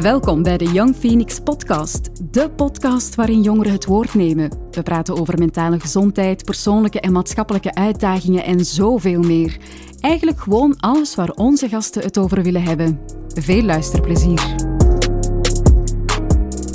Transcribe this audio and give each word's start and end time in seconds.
Welkom 0.00 0.42
bij 0.42 0.56
de 0.56 0.64
Young 0.64 0.96
Phoenix 0.96 1.40
Podcast, 1.40 2.32
de 2.32 2.50
podcast 2.50 3.14
waarin 3.14 3.42
jongeren 3.42 3.72
het 3.72 3.84
woord 3.84 4.14
nemen. 4.14 4.50
We 4.70 4.82
praten 4.82 5.18
over 5.18 5.38
mentale 5.38 5.80
gezondheid, 5.80 6.44
persoonlijke 6.44 7.00
en 7.00 7.12
maatschappelijke 7.12 7.74
uitdagingen 7.74 8.44
en 8.44 8.64
zoveel 8.64 9.20
meer. 9.20 9.56
Eigenlijk 10.00 10.40
gewoon 10.40 10.76
alles 10.76 11.14
waar 11.14 11.30
onze 11.30 11.68
gasten 11.68 12.02
het 12.02 12.18
over 12.18 12.42
willen 12.42 12.62
hebben. 12.62 13.00
Veel 13.28 13.62
luisterplezier. 13.62 14.54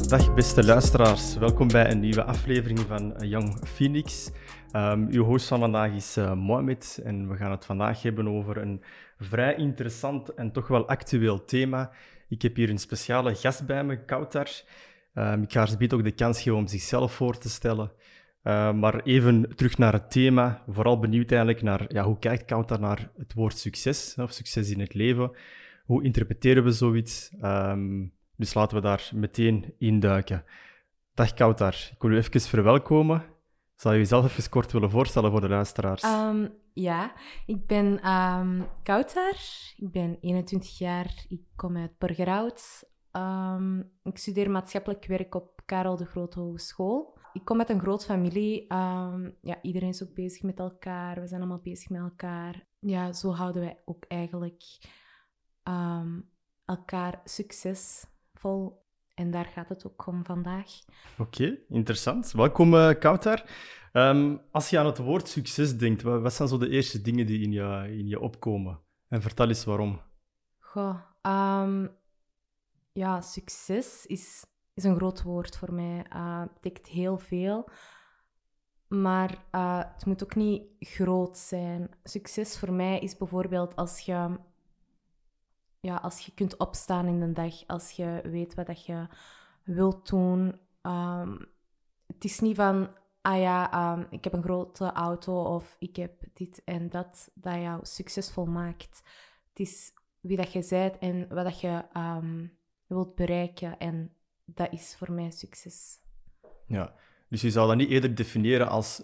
Dag 0.07 0.33
beste 0.33 0.63
luisteraars, 0.63 1.37
welkom 1.37 1.67
bij 1.67 1.91
een 1.91 1.99
nieuwe 1.99 2.23
aflevering 2.23 2.79
van 2.79 3.13
Young 3.17 3.57
Phoenix. 3.67 4.31
Um, 4.73 5.07
uw 5.11 5.23
host 5.23 5.47
van 5.47 5.59
vandaag 5.59 5.91
is 5.91 6.17
uh, 6.17 6.33
Mohamed 6.33 6.99
en 7.03 7.29
we 7.29 7.35
gaan 7.35 7.51
het 7.51 7.65
vandaag 7.65 8.01
hebben 8.01 8.27
over 8.27 8.57
een 8.57 8.81
vrij 9.19 9.55
interessant 9.55 10.33
en 10.33 10.51
toch 10.51 10.67
wel 10.67 10.87
actueel 10.87 11.45
thema. 11.45 11.91
Ik 12.27 12.41
heb 12.41 12.55
hier 12.55 12.69
een 12.69 12.77
speciale 12.77 13.35
gast 13.35 13.65
bij 13.65 13.83
me, 13.83 14.05
Kautar. 14.05 14.47
Um, 15.13 15.43
ik 15.43 15.51
ga 15.51 15.59
haar 15.59 15.91
ook 15.93 16.03
de 16.03 16.11
kans 16.11 16.41
geven 16.41 16.59
om 16.59 16.67
zichzelf 16.67 17.13
voor 17.13 17.37
te 17.37 17.49
stellen. 17.49 17.91
Uh, 18.43 18.73
maar 18.73 19.03
even 19.03 19.55
terug 19.55 19.77
naar 19.77 19.93
het 19.93 20.11
thema. 20.11 20.63
Vooral 20.67 20.99
benieuwd 20.99 21.31
eigenlijk 21.31 21.61
naar 21.61 21.93
ja, 21.93 22.03
hoe 22.03 22.19
kijkt 22.19 22.45
Kautar 22.45 22.79
naar 22.79 23.11
het 23.17 23.33
woord 23.33 23.57
succes 23.57 24.15
of 24.17 24.31
succes 24.31 24.69
in 24.69 24.79
het 24.79 24.93
leven. 24.93 25.31
Hoe 25.85 26.03
interpreteren 26.03 26.63
we 26.63 26.71
zoiets? 26.71 27.31
Um, 27.41 28.13
dus 28.35 28.53
laten 28.53 28.77
we 28.77 28.83
daar 28.83 29.09
meteen 29.13 29.73
induiken. 29.77 30.43
Dag 31.13 31.33
Kautar, 31.33 31.73
ik 31.73 32.01
wil 32.01 32.11
u 32.11 32.17
even 32.17 32.41
verwelkomen. 32.41 33.23
Zou 33.75 33.93
je 33.93 33.99
jezelf 33.99 34.25
even 34.25 34.49
kort 34.49 34.71
willen 34.71 34.89
voorstellen 34.89 35.31
voor 35.31 35.41
de 35.41 35.49
luisteraars? 35.49 36.03
Um, 36.03 36.53
ja, 36.73 37.13
ik 37.45 37.67
ben 37.67 38.11
um. 38.11 38.67
Ik 39.77 39.91
ben 39.91 40.17
21 40.19 40.77
jaar. 40.77 41.25
Ik 41.27 41.41
kom 41.55 41.77
uit 41.77 41.97
Burgerhout. 41.97 42.83
Um, 43.11 43.91
ik 44.03 44.17
studeer 44.17 44.51
maatschappelijk 44.51 45.05
werk 45.05 45.35
op 45.35 45.61
Karel 45.65 45.95
de 45.95 46.05
Grote 46.05 46.39
Hogeschool. 46.39 47.17
Ik 47.33 47.45
kom 47.45 47.59
uit 47.59 47.69
een 47.69 47.79
groot 47.79 48.05
familie. 48.05 48.65
Ja, 49.41 49.61
iedereen 49.61 49.89
is 49.89 50.03
ook 50.03 50.13
bezig 50.13 50.43
met 50.43 50.59
elkaar. 50.59 51.21
We 51.21 51.27
zijn 51.27 51.41
allemaal 51.41 51.61
bezig 51.61 51.89
met 51.89 52.01
elkaar. 52.01 52.67
Ja, 52.79 53.13
zo 53.13 53.31
houden 53.31 53.61
wij 53.61 53.81
ook 53.85 54.05
eigenlijk 54.07 54.63
elkaar 56.65 57.21
succesvol 57.23 58.84
en 59.15 59.31
daar 59.31 59.45
gaat 59.45 59.69
het 59.69 59.87
ook 59.87 60.07
om 60.07 60.25
vandaag. 60.25 60.71
Oké, 61.17 61.57
interessant. 61.69 62.31
Welkom, 62.31 62.73
uh, 62.73 62.89
Kautar. 62.99 63.43
Um, 63.93 64.41
als 64.51 64.69
je 64.69 64.79
aan 64.79 64.85
het 64.85 64.97
woord 64.97 65.27
succes 65.27 65.77
denkt, 65.77 66.01
wat, 66.01 66.33
zijn 66.33 66.47
zo 66.47 66.57
de 66.57 66.69
eerste 66.69 67.01
dingen 67.01 67.25
die 67.25 67.41
in 67.41 67.51
je, 67.51 67.97
in 67.97 68.07
je 68.07 68.19
opkomen? 68.19 68.79
En 69.07 69.21
vertel 69.21 69.47
eens 69.47 69.63
waarom. 69.63 70.01
Goh, 70.59 70.99
um, 71.21 71.89
ja, 72.93 73.21
succes 73.21 74.05
is, 74.05 74.45
is 74.73 74.83
een 74.83 74.95
groot 74.95 75.21
woord 75.21 75.57
voor 75.57 75.73
mij. 75.73 76.05
Uh, 76.13 76.39
het 76.39 76.53
betekent 76.53 76.87
heel 76.87 77.17
veel. 77.17 77.69
Maar 78.87 79.45
uh, 79.51 79.83
het 79.93 80.05
moet 80.05 80.23
ook 80.23 80.35
niet 80.35 80.63
groot 80.79 81.37
zijn. 81.37 81.89
Succes 82.03 82.57
voor 82.57 82.73
mij 82.73 82.99
is 82.99 83.17
bijvoorbeeld 83.17 83.75
als 83.75 83.99
je 83.99 84.37
ja, 85.85 85.95
als 85.95 86.19
je 86.19 86.31
kunt 86.33 86.57
opstaan 86.57 87.07
in 87.07 87.19
de 87.19 87.31
dag, 87.31 87.67
als 87.67 87.91
je 87.91 88.21
weet 88.23 88.53
wat 88.53 88.67
dat 88.67 88.85
je 88.85 89.07
wilt 89.63 90.09
doen. 90.09 90.59
Um, 90.81 91.45
het 92.07 92.23
is 92.23 92.39
niet 92.39 92.55
van, 92.55 92.89
ah 93.21 93.39
ja, 93.39 93.93
um, 93.93 94.07
ik 94.09 94.23
heb 94.23 94.33
een 94.33 94.43
grote 94.43 94.91
auto 94.91 95.43
of 95.43 95.75
ik 95.79 95.95
heb 95.95 96.23
dit 96.33 96.61
en 96.63 96.89
dat, 96.89 97.31
dat 97.33 97.55
jou 97.55 97.79
succesvol 97.85 98.45
maakt. 98.45 99.01
Het 99.49 99.59
is 99.59 99.93
wie 100.19 100.37
dat 100.37 100.51
je 100.51 100.65
bent 100.69 100.97
en 100.97 101.27
wat 101.27 101.43
dat 101.43 101.59
je 101.59 101.85
um, 101.97 102.57
wilt 102.87 103.15
bereiken. 103.15 103.77
En 103.77 104.13
dat 104.45 104.71
is 104.71 104.95
voor 104.97 105.11
mij 105.11 105.31
succes. 105.31 105.99
Ja, 106.67 106.93
dus 107.29 107.41
je 107.41 107.51
zou 107.51 107.67
dat 107.67 107.77
niet 107.77 107.89
eerder 107.89 108.15
definiëren 108.15 108.69
als 108.69 109.03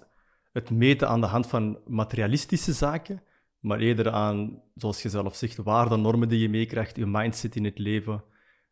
het 0.51 0.69
meten 0.69 1.07
aan 1.09 1.21
de 1.21 1.27
hand 1.27 1.47
van 1.47 1.79
materialistische 1.85 2.73
zaken, 2.73 3.23
maar 3.61 3.79
eerder 3.79 4.11
aan, 4.11 4.61
zoals 4.75 5.01
je 5.01 5.09
zelf 5.09 5.35
zegt, 5.35 5.57
waarden, 5.57 6.01
normen 6.01 6.29
die 6.29 6.39
je 6.39 6.49
meekrijgt, 6.49 6.95
je 6.95 7.05
mindset 7.05 7.55
in 7.55 7.65
het 7.65 7.79
leven, 7.79 8.23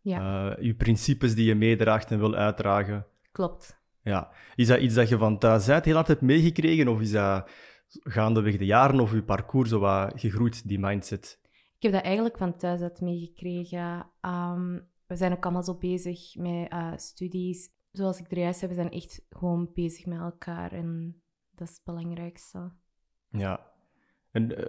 ja. 0.01 0.51
uh, 0.51 0.63
je 0.63 0.75
principes 0.75 1.35
die 1.35 1.45
je 1.45 1.55
meedraagt 1.55 2.11
en 2.11 2.19
wil 2.19 2.35
uitdragen. 2.35 3.05
Klopt. 3.31 3.77
Ja. 4.03 4.31
Is 4.55 4.67
dat 4.67 4.79
iets 4.79 4.93
dat 4.93 5.09
je 5.09 5.17
van 5.17 5.37
thuis 5.37 5.69
uit 5.69 5.85
heel 5.85 5.95
hard 5.95 6.07
hebt 6.07 6.21
meegekregen, 6.21 6.87
of 6.87 7.01
is 7.01 7.11
dat 7.11 7.49
gaandeweg 7.87 8.57
de 8.57 8.65
jaren 8.65 8.99
of 8.99 9.11
je 9.11 9.23
parcours 9.23 9.69
zo 9.69 9.79
wat 9.79 10.19
gegroeid, 10.19 10.67
die 10.67 10.79
mindset? 10.79 11.39
Ik 11.77 11.83
heb 11.85 11.91
dat 11.91 12.03
eigenlijk 12.03 12.37
van 12.37 12.57
thuis 12.57 12.81
uit 12.81 13.01
meegekregen. 13.01 14.05
Um, 14.21 14.87
we 15.07 15.15
zijn 15.15 15.31
ook 15.31 15.43
allemaal 15.43 15.63
zo 15.63 15.77
bezig 15.77 16.35
met 16.35 16.73
uh, 16.73 16.91
studies. 16.95 17.69
Zoals 17.91 18.19
ik 18.19 18.31
er 18.31 18.37
juist 18.37 18.61
heb, 18.61 18.69
we 18.69 18.75
zijn 18.75 18.91
echt 18.91 19.25
gewoon 19.29 19.69
bezig 19.73 20.05
met 20.05 20.19
elkaar 20.19 20.71
en 20.71 21.21
dat 21.51 21.67
is 21.67 21.73
het 21.73 21.83
belangrijkste. 21.83 22.71
Ja, 23.29 23.68
en 24.31 24.51
uh, 24.51 24.65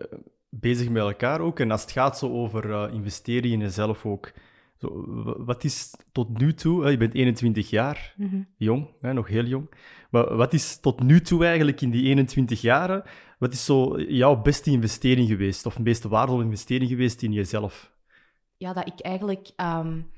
bezig 0.48 0.88
met 0.88 1.03
elkaar 1.03 1.41
ook. 1.41 1.60
En 1.60 1.71
als 1.71 1.82
het 1.82 1.91
gaat 1.91 2.19
zo 2.19 2.31
over 2.31 2.66
uh, 2.66 2.94
investeren 2.94 3.50
in 3.50 3.59
jezelf 3.59 4.06
ook. 4.06 4.32
Zo, 4.76 5.04
wat 5.44 5.65
is 5.65 5.94
tot 6.12 6.38
nu 6.38 6.54
toe, 6.54 6.82
hè, 6.84 6.91
je 6.91 6.97
bent 6.97 7.15
21 7.15 7.71
jaar, 7.71 8.15
mm 8.16 8.28
-hmm. 8.28 8.48
jong, 8.56 8.88
hè, 9.00 9.12
nog 9.12 9.28
heel 9.28 9.44
jong. 9.44 9.71
Maar 10.10 10.37
wat 10.37 10.53
is 10.53 10.81
tot 10.81 11.03
nu 11.03 11.21
toe 11.21 11.44
eigenlijk 11.44 11.81
in 11.81 11.91
die 11.91 12.04
21 12.04 12.60
jaren, 12.60 13.03
wat 13.38 13.53
is 13.53 13.65
zo 13.65 14.00
jouw 14.00 14.43
beste 14.43 14.71
investering 14.71 15.28
geweest? 15.28 15.66
Of 15.66 15.75
de 15.75 15.82
meest 15.82 16.04
waardevolle 16.04 16.44
investering 16.44 16.91
geweest 16.91 17.22
in 17.22 17.32
jezelf? 17.32 17.92
Ja, 18.56 18.72
dat 18.72 18.87
ik 18.87 19.00
eigenlijk 19.00 19.50
um, 19.56 20.10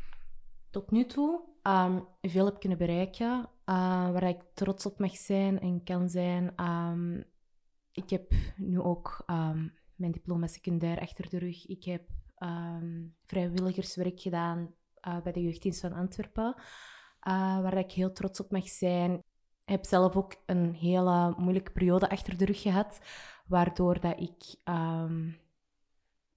tot 0.70 0.90
nu 0.90 1.04
toe 1.06 1.40
um, 1.62 2.04
veel 2.20 2.44
heb 2.44 2.60
kunnen 2.60 2.78
bereiken, 2.78 3.48
uh, 3.66 4.10
waar 4.10 4.28
ik 4.28 4.40
trots 4.54 4.86
op 4.86 4.98
mag 4.98 5.16
zijn 5.16 5.60
en 5.60 5.84
kan 5.84 6.08
zijn. 6.08 6.52
Um, 6.60 7.24
ik 7.92 8.10
heb 8.10 8.32
nu 8.56 8.80
ook 8.80 9.22
um, 9.26 9.72
mijn 9.94 10.12
diploma 10.12 10.46
secundair 10.46 11.00
achter 11.00 11.28
de 11.28 11.38
rug. 11.38 11.66
Ik 11.66 11.84
heb 11.84 12.08
um, 12.38 13.14
vrijwilligerswerk 13.24 14.20
gedaan 14.20 14.74
uh, 15.08 15.22
bij 15.22 15.32
de 15.32 15.42
Jeugddienst 15.42 15.80
van 15.80 15.92
Antwerpen, 15.92 16.54
uh, 16.56 16.62
waar 17.60 17.78
ik 17.78 17.92
heel 17.92 18.12
trots 18.12 18.40
op 18.40 18.50
mag 18.50 18.68
zijn. 18.68 19.12
Ik 19.64 19.68
heb 19.68 19.84
zelf 19.84 20.16
ook 20.16 20.34
een 20.46 20.74
hele 20.74 21.34
moeilijke 21.36 21.72
periode 21.72 22.10
achter 22.10 22.36
de 22.36 22.44
rug 22.44 22.62
gehad, 22.62 23.00
waardoor 23.46 24.00
dat 24.00 24.20
ik 24.20 24.54
um, 24.64 25.40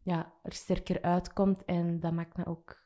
ja, 0.01 0.33
er 0.43 0.53
sterker 0.53 1.01
uitkomt 1.01 1.65
en 1.65 1.99
dat 1.99 2.13
maakt 2.13 2.37
me 2.37 2.45
ook 2.45 2.83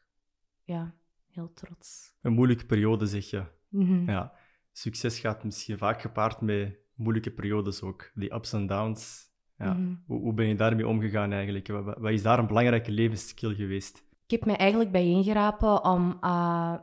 ja, 0.63 0.95
heel 1.29 1.53
trots. 1.53 2.13
Een 2.21 2.33
moeilijke 2.33 2.65
periode, 2.65 3.05
zeg 3.05 3.29
je. 3.29 3.45
Mm 3.69 3.85
-hmm. 3.85 4.09
Ja, 4.09 4.33
succes 4.71 5.19
gaat 5.19 5.43
misschien 5.43 5.77
vaak 5.77 6.01
gepaard 6.01 6.41
met 6.41 6.77
moeilijke 6.99 7.31
periodes 7.31 7.81
ook, 7.81 8.11
die 8.13 8.33
ups 8.33 8.53
en 8.53 8.67
downs. 8.67 9.27
Ja. 9.57 9.73
Mhm. 9.73 9.95
hoe, 10.05 10.19
hoe, 10.19 10.33
ben 10.33 10.47
je 10.47 10.55
daarmee 10.55 10.87
omgegaan 10.87 11.31
eigenlijk? 11.31 11.67
Wat, 11.67 11.97
wat, 11.97 12.11
is 12.11 12.21
daar 12.21 12.39
een 12.39 12.47
belangrijke 12.47 12.91
levensskill 12.91 13.55
geweest? 13.55 14.03
Ik 14.25 14.31
heb 14.31 14.45
me 14.45 14.55
eigenlijk 14.55 14.91
bijeengerapen 14.91 15.83
om 15.83 16.17
uh, 16.21 16.75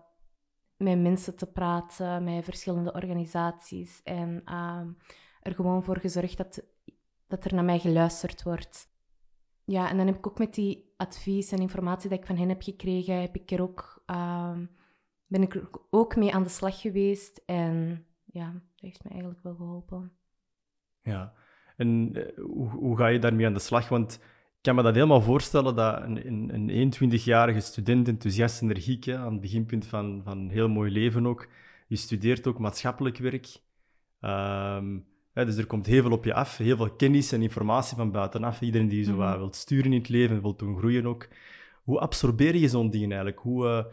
met 0.77 1.00
mensen 1.00 1.37
te 1.37 1.47
praten, 1.47 2.25
met 2.25 2.44
verschillende 2.44 2.93
organisaties. 2.93 4.03
En 4.03 4.43
uh, 4.44 4.81
er 5.41 5.54
gewoon 5.54 5.82
voor 5.82 5.99
gezorgd 5.99 6.37
dat, 6.37 6.62
dat 7.27 7.44
er 7.44 7.54
naar 7.54 7.65
mij 7.65 7.78
geluisterd 7.78 8.43
wordt. 8.43 8.88
Ja, 9.65 9.91
en 9.91 9.97
dan 9.97 10.06
heb 10.06 10.16
ik 10.16 10.27
ook 10.27 10.38
met 10.38 10.54
die 10.54 10.93
advies 10.97 11.53
en 11.53 11.59
informatie 11.59 12.10
dat 12.10 12.19
ik 12.19 12.27
van 12.27 12.37
hen 12.37 12.48
heb 12.48 12.62
gekregen, 12.62 13.21
heb 13.21 13.34
ik 13.34 13.50
er 13.50 13.62
ook, 13.62 14.03
uh, 14.06 14.59
ben 15.27 15.43
ik 15.43 15.54
er 15.54 15.71
ook 15.91 16.16
mee 16.16 16.34
aan 16.34 16.43
de 16.43 16.48
slag 16.48 16.81
geweest. 16.81 17.43
En 17.47 18.06
ja, 18.36 18.52
dat 18.52 18.62
heeft 18.76 19.04
me 19.04 19.10
eigenlijk 19.10 19.42
wel 19.42 19.54
geholpen. 19.54 20.12
Ja, 21.02 21.32
en 21.76 22.10
uh, 22.12 22.24
hoe, 22.36 22.69
hoe, 22.69 22.97
ga 22.97 23.06
je 23.06 23.19
daarmee 23.19 23.47
aan 23.47 23.54
de 23.54 23.58
slag? 23.58 23.88
Want 23.88 24.14
ik 24.56 24.62
kan 24.62 24.74
me 24.74 24.82
dat 24.82 24.94
helemaal 24.94 25.22
voorstellen 25.22 25.74
dat 25.74 26.02
een, 26.02 26.26
een, 26.26 26.70
een 26.70 26.94
21-jarige 26.94 27.60
student, 27.60 28.09
enthousiast, 28.09 28.62
energiek, 28.62 29.09
aan 29.09 29.33
het 29.33 29.41
beginpunt 29.41 29.86
van, 29.86 30.21
van 30.24 30.38
een 30.38 30.50
heel 30.50 30.68
mooi 30.68 30.91
leven 30.91 31.27
ook, 31.27 31.48
je 31.86 31.97
studeert 31.97 32.47
ook 32.47 32.59
maatschappelijk 32.59 33.18
werk. 33.18 33.60
Um, 34.21 35.06
dus 35.33 35.56
er 35.56 35.66
komt 35.66 35.86
heel 35.86 36.03
veel 36.03 36.12
op 36.12 36.24
je 36.24 36.34
af, 36.34 36.56
heel 36.56 36.77
veel 36.77 36.91
kennis 36.91 37.33
en 37.33 37.42
informatie 37.42 37.97
van 37.97 38.10
buitenaf. 38.10 38.60
Iedereen 38.60 38.88
die 38.88 39.04
zo 39.04 39.12
mm 39.12 39.21
-hmm. 39.21 39.36
wilt 39.38 39.56
sturen 39.56 39.92
in 39.92 39.98
het 39.98 40.09
leven, 40.09 40.42
wilt 40.42 40.59
doen 40.59 40.78
groeien 40.78 41.06
ook. 41.06 41.28
Hoe 41.83 41.98
absorbeer 41.98 42.56
je 42.56 42.68
zo'n 42.68 42.91
dingen 42.91 43.10
eigenlijk? 43.10 43.41
Hoe, 43.41 43.66
uh, 43.66 43.84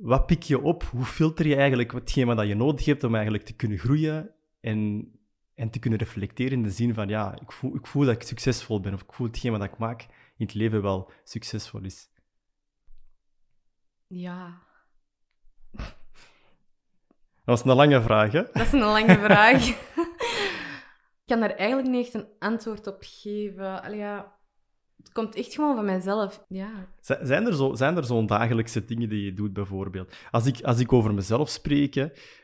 wat 0.00 0.26
pik 0.26 0.42
je 0.42 0.60
op? 0.60 0.82
Hoe 0.82 1.04
filter 1.04 1.46
je 1.46 1.56
eigenlijk 1.56 1.92
hetgeen 1.92 2.26
dat 2.26 2.46
je 2.46 2.54
nodig 2.54 2.84
hebt 2.84 3.04
om 3.04 3.14
eigenlijk 3.14 3.44
te 3.44 3.52
kunnen 3.52 3.78
groeien 3.78 4.34
en, 4.60 5.10
en 5.54 5.70
te 5.70 5.78
kunnen 5.78 5.98
reflecteren 5.98 6.52
in 6.52 6.62
de 6.62 6.70
zin 6.70 6.94
van, 6.94 7.08
ja, 7.08 7.40
ik 7.40 7.52
voel, 7.52 7.74
ik 7.74 7.86
voel 7.86 8.04
dat 8.04 8.14
ik 8.14 8.22
succesvol 8.22 8.80
ben 8.80 8.94
of 8.94 9.02
ik 9.02 9.12
voel 9.12 9.26
hetgeen 9.26 9.52
wat 9.52 9.64
ik 9.64 9.78
maak 9.78 10.02
in 10.36 10.46
het 10.46 10.54
leven 10.54 10.82
wel 10.82 11.10
succesvol 11.24 11.80
is? 11.80 12.10
Ja. 14.06 14.62
Dat 17.44 17.60
was 17.60 17.64
een 17.64 17.76
lange 17.76 18.02
vraag, 18.02 18.32
hè? 18.32 18.42
Dat 18.42 18.66
is 18.66 18.72
een 18.72 18.78
lange 18.78 19.18
vraag. 19.18 19.66
ik 21.22 21.26
kan 21.26 21.40
daar 21.40 21.50
eigenlijk 21.50 21.88
niet 21.88 22.04
echt 22.04 22.14
een 22.14 22.28
antwoord 22.38 22.86
op 22.86 22.98
geven. 23.00 23.82
Allee, 23.82 23.98
ja, 23.98 24.36
Het 25.02 25.12
komt 25.12 25.34
echt 25.34 25.54
gewoon 25.54 25.74
van 25.74 25.84
mijzelf, 25.84 26.44
ja. 26.48 26.88
Zijn 27.00 27.46
er, 27.46 27.54
zo, 27.54 27.74
zijn 27.74 27.96
er 27.96 28.04
zo'n 28.04 28.26
dagelijkse 28.26 28.84
dingen 28.84 29.08
die 29.08 29.24
je 29.24 29.34
doet, 29.34 29.52
bijvoorbeeld? 29.52 30.16
Als 30.30 30.46
ik, 30.46 30.60
als 30.60 30.78
ik 30.78 30.92
over 30.92 31.14
mezelf 31.14 31.48
spreek, 31.48 31.96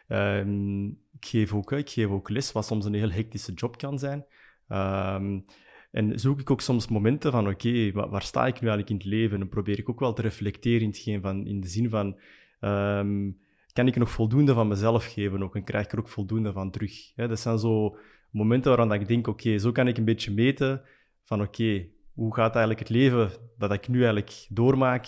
ehm, 0.09 0.87
ik, 0.87 1.27
geef 1.27 1.55
ook, 1.55 1.73
ik 1.73 1.91
geef 1.91 2.09
ook 2.09 2.29
les, 2.29 2.53
wat 2.53 2.67
soms 2.67 2.85
een 2.85 2.95
heel 2.95 3.11
hectische 3.11 3.53
job 3.53 3.79
kan 3.79 3.99
zijn. 3.99 4.25
Um, 4.69 5.45
en 5.91 6.19
zoek 6.19 6.41
ik 6.41 6.51
ook 6.51 6.61
soms 6.61 6.89
momenten 6.89 7.33
van, 7.33 7.49
oké, 7.49 7.93
waar 7.93 8.23
sta 8.23 8.47
ik 8.47 8.61
nu 8.61 8.69
eigenlijk 8.69 8.91
in 8.91 8.97
het 8.97 9.05
leven? 9.05 9.41
En 9.41 9.49
probeer 9.49 9.79
ik 9.79 9.89
ook 9.89 10.01
wel 10.01 10.13
te 10.13 10.23
reflecteren 10.23 10.81
in, 10.81 10.89
hetgeen 10.89 11.21
van, 11.21 11.47
in 11.47 11.61
de 11.61 11.69
zin 11.69 11.91
van, 11.91 12.19
um, 12.61 13.39
kan 13.73 13.87
ik 13.87 13.97
nog 13.97 14.11
voldoende 14.11 14.55
van 14.55 14.69
mezelf 14.69 15.13
geven 15.13 15.43
ook? 15.43 15.57
En 15.57 15.65
krijg 15.65 15.85
ik 15.85 15.93
er 15.93 15.99
ook 15.99 16.09
voldoende 16.09 16.53
van 16.53 16.71
terug? 16.71 17.15
dat 17.15 17.41
zijn 17.41 17.59
zo 17.59 17.97
momenten 18.31 18.77
waarvan 18.77 19.01
ik 19.01 19.09
denk, 19.09 19.27
oké, 19.27 19.59
zo 19.59 19.73
kan 19.73 19.89
ik 19.89 19.99
een 19.99 20.05
beetje 20.05 20.33
meten 20.33 20.83
van, 21.25 21.43
oké, 21.43 21.87
hoe 22.19 22.35
gaat 22.35 22.57
eigenlijk 22.57 22.79
het 22.79 22.89
leven 22.89 23.31
dat 23.59 23.73
ik 23.73 23.89
nu 23.89 23.99
eigenlijk 23.99 24.47
doormaak? 24.49 25.07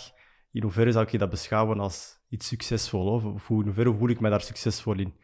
In 0.53 0.63
hoeverre 0.63 0.93
zou 0.93 1.05
ik 1.05 1.11
je 1.11 1.19
dat 1.19 1.31
beschouwen 1.31 1.81
als 1.81 2.19
iets 2.29 2.47
succesvol? 2.47 3.07
Of, 3.07 3.25
of 3.25 3.51
in 3.51 3.63
hoeverre 3.63 3.95
voel 3.95 4.09
ik 4.09 4.21
mij 4.21 4.31
daar 4.31 4.41
succesvol 4.41 4.99
in? 4.99 5.15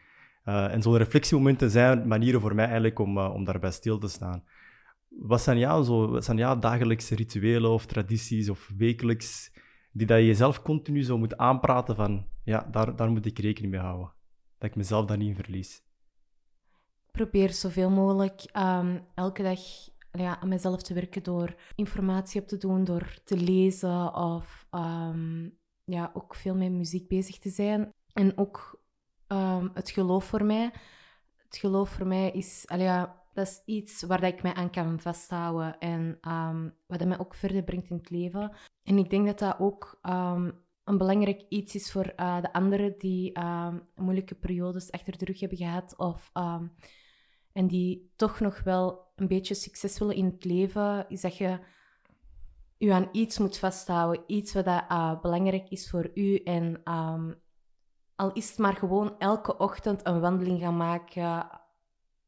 Uh, 0.44 0.72
en 0.72 0.82
zo'n 0.82 0.96
reflectiemomenten 0.96 1.70
zijn 1.70 2.08
manieren 2.08 2.40
voor 2.40 2.54
mij 2.54 2.64
eigenlijk 2.64 2.98
om, 2.98 3.18
uh, 3.18 3.34
om 3.34 3.44
daarbij 3.44 3.70
stil 3.70 3.98
te 3.98 4.08
staan. 4.08 4.44
Wat 5.08 5.40
zijn 5.40 5.58
jouw, 5.58 5.82
zo, 5.82 6.10
wat 6.10 6.24
zijn 6.24 6.36
jouw 6.36 6.58
dagelijkse 6.58 7.14
rituelen 7.14 7.70
of 7.70 7.86
tradities 7.86 8.48
of 8.48 8.70
wekelijks 8.76 9.52
die 9.92 10.06
dat 10.06 10.18
je 10.18 10.26
jezelf 10.26 10.62
continu 10.62 11.02
zo 11.02 11.18
moet 11.18 11.36
aanpraten 11.36 11.96
van 11.96 12.26
ja, 12.44 12.68
daar, 12.70 12.96
daar 12.96 13.10
moet 13.10 13.26
ik 13.26 13.38
rekening 13.38 13.72
mee 13.72 13.82
houden. 13.82 14.12
Dat 14.58 14.70
ik 14.70 14.76
mezelf 14.76 15.06
daar 15.06 15.16
niet 15.16 15.28
in 15.28 15.44
verlies. 15.44 15.82
Probeer 17.10 17.52
zoveel 17.52 17.90
mogelijk 17.90 18.50
um, 18.56 19.00
elke 19.14 19.42
dag 19.42 19.60
ja, 20.18 20.40
aan 20.40 20.48
mezelf 20.48 20.82
te 20.82 20.94
werken 20.94 21.22
door 21.22 21.54
informatie 21.74 22.40
op 22.40 22.48
te 22.48 22.56
doen, 22.56 22.84
door 22.84 23.18
te 23.24 23.36
lezen 23.36 24.14
of 24.14 24.66
um, 24.70 25.58
ja, 25.84 26.10
ook 26.14 26.34
veel 26.34 26.54
met 26.54 26.72
muziek 26.72 27.08
bezig 27.08 27.38
te 27.38 27.50
zijn. 27.50 27.92
En 28.12 28.38
ook 28.38 28.80
um, 29.28 29.70
het 29.74 29.90
geloof 29.90 30.24
voor 30.24 30.44
mij. 30.44 30.70
Het 31.36 31.56
geloof 31.56 31.88
voor 31.88 32.06
mij 32.06 32.30
is, 32.30 32.64
ja, 32.76 33.24
dat 33.32 33.46
is 33.46 33.62
iets 33.64 34.02
waar 34.02 34.20
dat 34.20 34.32
ik 34.32 34.42
mij 34.42 34.54
aan 34.54 34.70
kan 34.70 35.00
vasthouden 35.00 35.78
en 35.78 36.18
um, 36.28 36.74
wat 36.86 37.04
mij 37.04 37.18
ook 37.18 37.34
verder 37.34 37.62
brengt 37.62 37.90
in 37.90 37.96
het 37.96 38.10
leven. 38.10 38.52
En 38.82 38.98
ik 38.98 39.10
denk 39.10 39.26
dat 39.26 39.38
dat 39.38 39.58
ook 39.58 39.98
een 40.84 40.98
belangrijk 40.98 41.44
iets 41.48 41.74
is 41.74 41.92
voor 41.92 42.12
uh, 42.16 42.40
de 42.40 42.52
anderen 42.52 42.94
die 42.98 43.38
moeilijke 43.94 44.34
periodes 44.34 44.90
achter 44.90 45.18
de 45.18 45.24
rug 45.24 45.40
hebben 45.40 45.58
gehad 45.58 45.96
of 45.96 46.30
en 47.56 47.66
die 47.66 48.12
toch 48.16 48.40
nog 48.40 48.62
wel 48.62 49.12
een 49.16 49.28
beetje 49.28 49.54
succes 49.54 49.98
willen 49.98 50.14
in 50.14 50.24
het 50.24 50.44
leven, 50.44 51.08
is 51.08 51.20
dat 51.20 51.36
je 51.36 51.58
je 52.76 52.92
aan 52.92 53.08
iets 53.12 53.38
moet 53.38 53.58
vasthouden. 53.58 54.24
Iets 54.26 54.52
wat 54.52 54.64
dat, 54.64 54.84
uh, 54.90 55.20
belangrijk 55.20 55.68
is 55.68 55.90
voor 55.90 56.10
u. 56.14 56.36
En 56.36 56.82
al 58.16 58.32
is 58.32 58.48
het 58.48 58.58
maar 58.58 58.74
gewoon 58.74 59.18
elke 59.18 59.56
ochtend 59.56 60.06
een 60.06 60.20
wandeling 60.20 60.60
gaan 60.60 60.76
maken, 60.76 61.60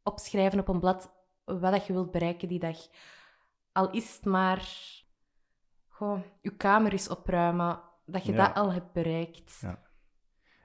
opschrijven 0.03 0.61
op 0.61 0.69
een 0.69 0.81
blad 0.81 1.11
wat 1.45 1.73
dat 1.73 1.87
je 1.87 1.93
wilt 1.93 2.11
bereiken 2.11 2.49
die 2.49 2.59
dag. 2.59 2.77
Al 3.73 3.91
is 3.91 4.15
het 4.15 4.25
maar 4.25 4.69
gewoon 5.89 6.25
je 6.41 6.57
kamer 6.57 6.93
is 6.93 7.09
opruimen, 7.09 7.81
dat 8.07 8.25
je 8.25 8.33
dat 8.33 8.55
al 8.55 8.73
hebt 8.73 8.93
bereikt. 8.93 9.59
Ja. 9.61 9.83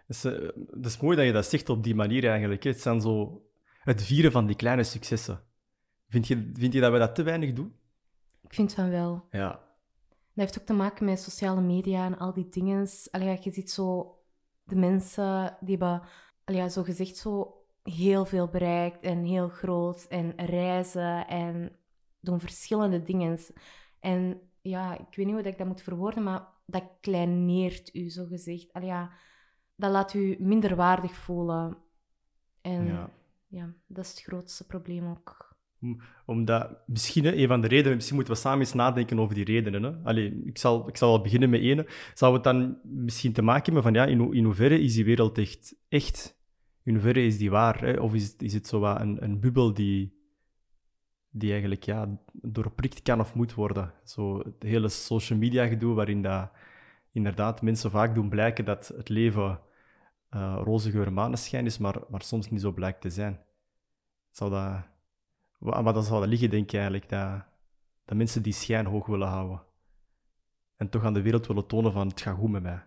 Het 0.07 0.15
is, 0.15 0.25
uh, 0.25 0.49
is 0.81 0.99
mooi 0.99 1.17
dat 1.17 1.25
je 1.25 1.31
dat 1.31 1.45
zegt 1.45 1.69
op 1.69 1.83
die 1.83 1.95
manier 1.95 2.29
eigenlijk. 2.29 2.63
Het 2.63 2.81
zijn 2.81 3.01
zo 3.01 3.43
het 3.83 4.03
vieren 4.03 4.31
van 4.31 4.45
die 4.45 4.55
kleine 4.55 4.83
successen. 4.83 5.43
Vind 6.07 6.27
je, 6.27 6.51
vind 6.53 6.73
je 6.73 6.79
dat 6.79 6.91
we 6.91 6.97
dat 6.97 7.15
te 7.15 7.23
weinig 7.23 7.53
doen? 7.53 7.75
Ik 8.41 8.53
vind 8.53 8.73
van 8.73 8.89
wel. 8.89 9.27
Ja. 9.29 9.49
Dat 10.09 10.45
heeft 10.45 10.59
ook 10.59 10.65
te 10.65 10.73
maken 10.73 11.05
met 11.05 11.19
sociale 11.19 11.61
media 11.61 12.05
en 12.05 12.17
al 12.17 12.33
die 12.33 12.49
dingen. 12.49 12.87
Allee, 13.11 13.37
je 13.41 13.51
ziet 13.51 13.71
zo 13.71 14.17
de 14.63 14.75
mensen 14.75 15.57
die 15.59 15.77
hebben, 15.77 16.01
allee, 16.43 16.69
zo 16.69 16.83
gezegd, 16.83 17.17
zo 17.17 17.57
heel 17.83 18.25
veel 18.25 18.47
bereikt 18.47 19.03
en 19.03 19.23
heel 19.23 19.49
groot 19.49 20.05
en 20.09 20.35
reizen 20.35 21.27
en 21.27 21.75
doen 22.19 22.39
verschillende 22.39 23.03
dingen. 23.03 23.37
En 23.99 24.41
ja, 24.61 24.93
ik 24.93 25.15
weet 25.15 25.25
niet 25.25 25.35
hoe 25.35 25.43
ik 25.43 25.57
dat 25.57 25.67
moet 25.67 25.81
verwoorden, 25.81 26.23
maar 26.23 26.47
dat 26.65 26.83
kleineert 27.01 27.95
u, 27.95 28.09
zo 28.09 28.25
gezegd. 28.25 28.73
Al 28.73 28.81
ja, 28.81 29.11
dat 29.75 29.91
laat 29.91 30.13
u 30.13 30.35
minder 30.39 30.75
waardig 30.75 31.15
voelen. 31.15 31.77
En 32.61 32.85
ja. 32.85 33.09
Ja, 33.53 33.73
dat 33.87 34.05
is 34.05 34.11
het 34.11 34.21
grootste 34.21 34.65
probleem 34.65 35.07
ook. 35.07 35.55
Omdat, 36.25 36.77
misschien, 36.85 37.39
een 37.39 37.47
van 37.47 37.61
de 37.61 37.67
redenen, 37.67 37.95
misschien 37.95 38.15
moeten 38.15 38.33
we 38.33 38.39
samen 38.39 38.59
eens 38.59 38.73
nadenken 38.73 39.19
over 39.19 39.35
die 39.35 39.43
redenen. 39.43 39.83
Hè? 39.83 39.91
Allee, 40.03 40.41
ik, 40.45 40.57
zal, 40.57 40.87
ik 40.87 40.97
zal 40.97 41.09
wel 41.09 41.21
beginnen 41.21 41.49
met 41.49 41.61
ene. 41.61 41.87
Zou 42.13 42.33
het 42.33 42.43
dan 42.43 42.77
misschien 42.83 43.33
te 43.33 43.41
maken 43.41 43.73
hebben 43.73 43.83
van, 43.83 43.93
ja, 43.93 44.05
in, 44.05 44.33
in 44.33 44.43
hoeverre 44.43 44.79
is 44.79 44.93
die 44.93 45.05
wereld 45.05 45.37
echt, 45.37 45.75
echt 45.89 46.37
in 46.83 46.93
hoeverre 46.93 47.25
is 47.25 47.37
die 47.37 47.49
waar? 47.49 47.81
Hè? 47.81 47.99
Of 47.99 48.13
is 48.13 48.27
het, 48.27 48.41
is 48.41 48.53
het 48.53 48.67
zo 48.67 48.79
wat 48.79 48.99
een, 48.99 49.23
een 49.23 49.39
bubbel 49.39 49.73
die, 49.73 50.17
die 51.29 51.51
eigenlijk 51.51 51.83
ja, 51.83 52.19
doorprikt 52.31 53.01
kan 53.01 53.19
of 53.19 53.33
moet 53.33 53.53
worden? 53.53 53.93
Zo 54.03 54.37
het 54.37 54.63
hele 54.63 54.89
social 54.89 55.39
media 55.39 55.67
gedoe 55.67 55.93
waarin 55.93 56.21
dat, 56.21 56.51
inderdaad 57.11 57.61
mensen 57.61 57.91
vaak 57.91 58.15
doen 58.15 58.29
blijken 58.29 58.65
dat 58.65 58.93
het 58.97 59.09
leven 59.09 59.59
uh, 60.35 60.59
roze 60.63 60.91
geur 60.91 61.13
maneschijn 61.13 61.65
is, 61.65 61.77
maar, 61.77 62.01
maar 62.09 62.21
soms 62.21 62.49
niet 62.49 62.61
zo 62.61 62.71
blijkt 62.71 63.01
te 63.01 63.09
zijn. 63.09 63.45
Zou 64.29 64.51
dat, 64.51 65.83
maar 65.83 65.93
dan 65.93 66.03
zou 66.03 66.19
dat 66.19 66.29
liggen, 66.29 66.49
denk 66.49 66.63
ik 66.63 66.73
eigenlijk, 66.73 67.09
dat, 67.09 67.45
dat 68.05 68.17
mensen 68.17 68.43
die 68.43 68.53
schijn 68.53 68.85
hoog 68.85 69.05
willen 69.05 69.27
houden. 69.27 69.63
En 70.77 70.89
toch 70.89 71.03
aan 71.03 71.13
de 71.13 71.21
wereld 71.21 71.47
willen 71.47 71.67
tonen 71.67 71.91
van, 71.91 72.07
het 72.07 72.21
gaat 72.21 72.37
goed 72.37 72.49
met 72.49 72.63
mij. 72.63 72.85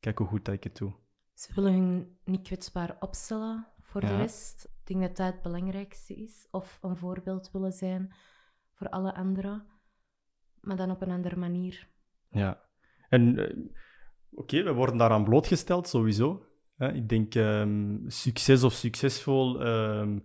Kijk 0.00 0.18
hoe 0.18 0.26
goed 0.26 0.44
dat 0.44 0.54
ik 0.54 0.64
het 0.64 0.76
doe. 0.76 0.92
Ze 1.34 1.54
willen 1.54 1.72
hun 1.72 2.18
niet 2.24 2.42
kwetsbaar 2.42 2.96
opstellen 3.00 3.66
voor 3.80 4.00
de 4.00 4.16
rest. 4.16 4.64
Ik 4.64 4.86
denk 4.86 5.00
dat 5.00 5.16
dat 5.16 5.32
het 5.32 5.42
belangrijkste 5.42 6.14
is. 6.14 6.48
Of 6.50 6.78
een 6.82 6.96
voorbeeld 6.96 7.50
willen 7.50 7.72
zijn 7.72 8.14
voor 8.72 8.88
alle 8.88 9.14
anderen, 9.14 9.66
maar 10.60 10.76
dan 10.76 10.90
op 10.90 11.02
een 11.02 11.10
andere 11.10 11.36
manier. 11.36 11.88
Ja, 12.28 12.64
en 13.08 13.38
uh, 13.38 13.70
oké, 14.30 14.62
we 14.62 14.72
worden 14.72 14.96
daaraan 14.96 15.24
blootgesteld 15.24 15.88
sowieso. 15.88 16.49
Ik 16.88 17.08
denk 17.08 17.34
um, 17.34 18.04
succes 18.06 18.62
of 18.62 18.72
succesvol. 18.72 19.66
Um, 19.66 20.24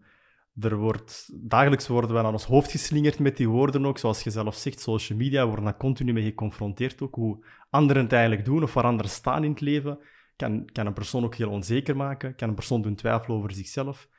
er 0.59 0.75
wordt, 0.75 1.31
dagelijks 1.33 1.87
worden 1.87 2.13
we 2.13 2.17
aan 2.17 2.31
ons 2.31 2.45
hoofd 2.45 2.71
geslingerd 2.71 3.19
met 3.19 3.37
die 3.37 3.49
woorden 3.49 3.85
ook. 3.85 3.97
Zoals 3.97 4.23
je 4.23 4.29
zelf 4.29 4.55
zegt, 4.55 4.79
social 4.79 5.17
media 5.17 5.45
worden 5.45 5.63
daar 5.65 5.77
continu 5.77 6.13
mee 6.13 6.23
geconfronteerd 6.23 7.01
ook. 7.01 7.15
Hoe 7.15 7.45
anderen 7.69 8.03
het 8.03 8.11
eigenlijk 8.11 8.45
doen 8.45 8.63
of 8.63 8.73
waar 8.73 8.83
anderen 8.83 9.11
staan 9.11 9.43
in 9.43 9.49
het 9.49 9.61
leven 9.61 9.99
kan, 10.35 10.69
kan 10.71 10.85
een 10.85 10.93
persoon 10.93 11.23
ook 11.23 11.35
heel 11.35 11.49
onzeker 11.49 11.95
maken, 11.95 12.35
kan 12.35 12.49
een 12.49 12.55
persoon 12.55 12.81
doen 12.81 12.95
twijfelen 12.95 13.37
over 13.37 13.51
zichzelf. 13.51 14.09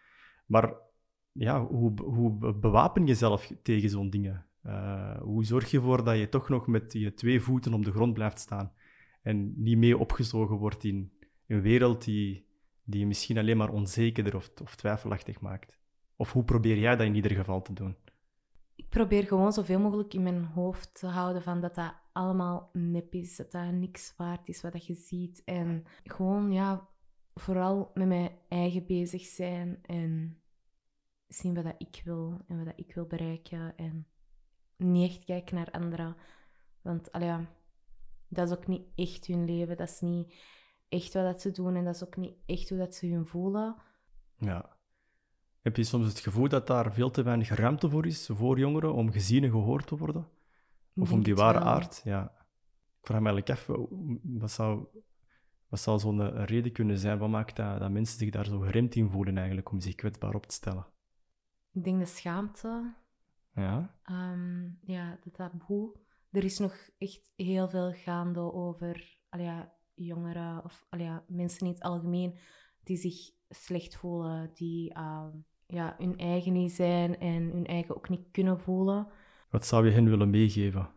Maar 0.47 0.75
ja, 1.33 1.67
hoe, 1.67 1.93
hoe 2.03 2.55
bewapen 2.55 3.03
je 3.03 3.09
jezelf 3.09 3.53
tegen 3.63 3.91
zo'n 3.91 4.11
dingen? 4.11 4.47
Uh, 4.67 5.21
hoe 5.21 5.45
zorg 5.45 5.71
je 5.71 5.77
ervoor 5.77 6.05
dat 6.05 6.19
je 6.19 6.29
toch 6.29 6.49
nog 6.49 6.67
met 6.67 6.93
je 6.93 7.15
twee 7.15 7.41
voeten 7.41 7.75
op 7.75 7.85
de 7.85 7.93
grond 7.93 8.15
blijft 8.15 8.39
staan 8.39 8.73
en 9.23 9.63
niet 9.63 9.79
mee 9.79 9.99
opgezogen 9.99 10.57
wordt 10.57 10.85
in 10.85 11.13
een 11.47 11.61
wereld 11.61 12.05
die, 12.05 12.47
die 12.85 13.01
je 13.01 13.07
misschien 13.07 13.39
alleen 13.39 13.57
maar 13.57 13.73
onzekerder 13.73 14.37
of, 14.37 14.49
twijfelachtig 14.49 15.41
maakt? 15.41 15.79
Of 16.17 16.33
hoe 16.33 16.45
probeer 16.45 16.79
jij 16.79 16.97
dat 16.97 17.07
in 17.07 17.15
ieder 17.15 17.31
geval 17.31 17.63
te 17.63 17.73
doen? 17.73 17.97
Ik 18.75 18.89
probeer 18.89 19.25
gewoon 19.25 19.53
zoveel 19.53 19.81
mogelijk 19.81 20.15
in 20.15 20.23
mijn 20.23 20.45
hoofd 20.45 20.99
te 20.99 21.07
houden 21.07 21.43
van 21.43 21.61
dat 21.61 21.75
dat 21.75 21.95
allemaal 22.13 22.71
nep 22.73 23.15
is, 23.15 23.37
dat 23.37 23.53
dat 23.53 23.73
niks 23.73 24.15
waard 24.17 24.49
is 24.49 24.61
wat 24.61 24.87
je 24.87 24.95
ziet. 24.95 25.43
En 25.45 25.85
gewoon, 26.05 26.53
ja, 26.53 26.89
vooral 27.35 27.91
met 27.95 28.07
mijn 28.07 28.31
eigen 28.49 28.87
bezig 28.87 29.23
zijn 29.23 29.79
en 29.83 30.41
zien 31.27 31.55
wat 31.55 31.65
dat 31.65 31.75
ik 31.79 32.03
wil 32.05 32.41
en 32.49 32.57
wat 32.57 32.67
dat 32.67 32.79
ik 32.79 32.95
wil 32.95 33.07
bereiken. 33.07 33.77
En 33.77 34.07
niet 34.77 35.11
echt 35.11 35.25
kijken 35.25 35.57
naar 35.57 35.71
anderen. 35.71 36.17
Want, 36.83 37.09
ja, 37.13 37.51
dat 38.29 38.49
is 38.51 38.57
ook 38.57 38.67
niet 38.67 38.87
echt 38.95 39.27
hun 39.27 39.45
leven. 39.45 39.77
Dat 39.77 39.89
is 39.89 40.01
niet 40.01 40.35
echt 40.89 41.13
wat 41.15 41.25
dat 41.25 41.41
ze 41.41 41.51
doen 41.51 41.75
en 41.75 41.85
dat 41.85 41.95
is 41.95 42.05
ook 42.05 42.17
niet 42.17 42.35
echt 42.47 42.69
hoe 42.69 42.79
dat 42.79 42.95
ze 42.95 43.07
hun 43.07 43.27
voelen. 43.27 43.77
Ja. 44.39 44.77
Heb 45.61 45.77
je 45.77 45.85
soms 45.85 46.07
het 46.07 46.19
gevoel 46.19 46.49
dat 46.49 46.67
daar 46.67 46.93
veel 46.93 47.11
te 47.11 47.23
weinig 47.23 47.49
ruimte 47.49 47.89
voor 47.89 48.07
is, 48.07 48.31
voor 48.33 48.59
jongeren, 48.59 48.93
om 48.93 49.11
gezien 49.13 49.45
en 49.45 49.51
gehoord 49.51 49.87
te 49.87 49.97
worden? 49.97 50.29
Of 50.95 51.13
om 51.13 51.23
die 51.23 51.35
ware 51.35 51.61
aard? 51.61 52.01
Ja. 52.05 52.25
Ik 53.01 53.07
vraag 53.07 53.21
me 53.21 53.31
eigenlijk 53.31 53.51
af, 53.51 53.77
wat 54.23 54.51
zou, 54.51 54.87
wat 55.69 55.81
zou 55.81 55.99
zo'n 55.99 56.45
reden 56.45 56.73
kunnen 56.73 56.99
zijn? 56.99 57.19
Wat 57.19 57.29
maakt 57.29 57.57
dat, 57.57 57.81
dat 57.81 57.91
mensen 57.91 58.19
zich 58.19 58.31
daar 58.31 58.45
zo 58.45 58.59
geremd 58.59 58.95
in 58.95 59.11
voelen 59.11 59.37
eigenlijk, 59.37 59.71
om 59.71 59.81
zich 59.81 59.95
kwetsbaar 59.95 60.35
op 60.35 60.47
te 60.47 60.55
stellen? 60.55 60.87
Ik 61.73 61.85
denk 61.85 61.99
de 61.99 62.07
schaamte. 62.07 62.95
Ja? 63.55 63.99
Um, 64.11 64.79
ja, 64.83 65.19
de 65.23 65.31
taboe. 65.31 65.97
Er 66.31 66.45
is 66.45 66.59
nog 66.59 66.75
echt 66.99 67.33
heel 67.37 67.69
veel 67.69 67.93
gaande 67.93 68.53
over 68.53 69.19
ja, 69.31 69.76
jongeren 69.97 70.65
of 70.65 70.87
ja, 70.91 71.25
mensen 71.29 71.67
in 71.67 71.73
het 71.73 71.83
algemeen 71.83 72.35
die 72.85 72.97
zich 72.97 73.31
slecht 73.49 73.97
voelen, 73.97 74.51
die 74.55 74.95
uh, 74.97 75.25
ja, 75.67 75.95
hun 75.99 76.19
eigen 76.19 76.53
niet 76.53 76.73
zijn 76.73 77.19
en 77.19 77.51
hun 77.51 77.67
eigen 77.67 77.97
ook 77.97 78.09
niet 78.09 78.29
kunnen 78.31 78.61
voelen. 78.61 79.09
Wat 79.51 79.67
zou 79.67 79.87
je 79.87 79.93
hen 79.93 80.09
willen 80.09 80.31
meegeven? 80.31 80.89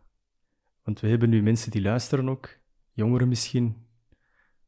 Want 0.82 1.00
we 1.00 1.08
hebben 1.08 1.28
nu 1.28 1.42
mensen 1.42 1.70
die 1.70 1.82
luisteren 1.82 2.28
ook, 2.28 2.58
jongeren 2.92 3.28
misschien, 3.28 3.86